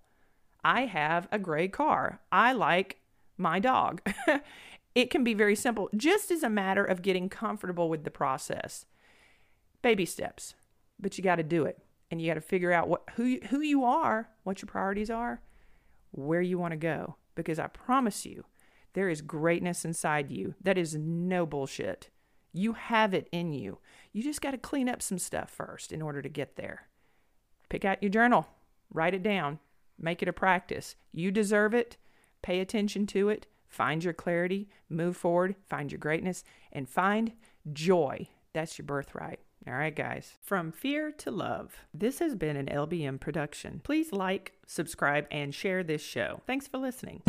I 0.63 0.85
have 0.85 1.27
a 1.31 1.39
gray 1.39 1.67
car. 1.67 2.19
I 2.31 2.51
like 2.53 2.99
my 3.37 3.59
dog. 3.59 4.01
it 4.95 5.09
can 5.09 5.23
be 5.23 5.33
very 5.33 5.55
simple, 5.55 5.89
just 5.95 6.31
as 6.31 6.43
a 6.43 6.49
matter 6.49 6.83
of 6.83 7.01
getting 7.01 7.29
comfortable 7.29 7.89
with 7.89 8.03
the 8.03 8.11
process. 8.11 8.85
Baby 9.81 10.05
steps, 10.05 10.55
but 10.99 11.17
you 11.17 11.23
got 11.23 11.37
to 11.37 11.43
do 11.43 11.63
it 11.63 11.79
and 12.11 12.21
you 12.21 12.27
got 12.27 12.33
to 12.33 12.41
figure 12.41 12.73
out 12.73 12.89
what 12.89 13.03
who 13.15 13.37
who 13.49 13.61
you 13.61 13.85
are, 13.85 14.29
what 14.43 14.61
your 14.61 14.67
priorities 14.67 15.09
are, 15.09 15.41
where 16.11 16.41
you 16.41 16.57
want 16.57 16.71
to 16.71 16.77
go 16.77 17.15
because 17.35 17.59
I 17.59 17.67
promise 17.67 18.25
you 18.25 18.43
there 18.93 19.09
is 19.09 19.21
greatness 19.21 19.85
inside 19.85 20.29
you. 20.31 20.55
That 20.61 20.77
is 20.77 20.95
no 20.95 21.45
bullshit. 21.45 22.09
You 22.51 22.73
have 22.73 23.13
it 23.13 23.27
in 23.31 23.53
you. 23.53 23.79
You 24.11 24.23
just 24.23 24.41
got 24.41 24.51
to 24.51 24.57
clean 24.57 24.89
up 24.89 25.01
some 25.01 25.19
stuff 25.19 25.49
first 25.49 25.91
in 25.91 26.01
order 26.01 26.21
to 26.21 26.29
get 26.29 26.55
there. 26.55 26.87
Pick 27.69 27.85
out 27.85 28.01
your 28.01 28.09
journal, 28.09 28.47
write 28.91 29.13
it 29.13 29.23
down, 29.23 29.59
make 29.97 30.21
it 30.21 30.27
a 30.27 30.33
practice. 30.33 30.95
You 31.11 31.31
deserve 31.31 31.73
it. 31.73 31.97
Pay 32.41 32.59
attention 32.59 33.05
to 33.07 33.29
it. 33.29 33.47
Find 33.67 34.03
your 34.03 34.13
clarity, 34.13 34.69
move 34.89 35.15
forward, 35.15 35.55
find 35.69 35.91
your 35.91 35.99
greatness, 35.99 36.43
and 36.71 36.89
find 36.89 37.33
joy. 37.71 38.27
That's 38.53 38.79
your 38.79 38.85
birthright. 38.85 39.39
All 39.67 39.73
right, 39.73 39.95
guys. 39.95 40.33
From 40.41 40.71
fear 40.71 41.11
to 41.11 41.29
love. 41.29 41.75
This 41.93 42.19
has 42.19 42.33
been 42.33 42.55
an 42.55 42.65
LBM 42.67 43.19
production. 43.19 43.81
Please 43.83 44.11
like, 44.11 44.53
subscribe, 44.65 45.27
and 45.29 45.53
share 45.53 45.83
this 45.83 46.01
show. 46.01 46.41
Thanks 46.47 46.67
for 46.67 46.79
listening. 46.79 47.21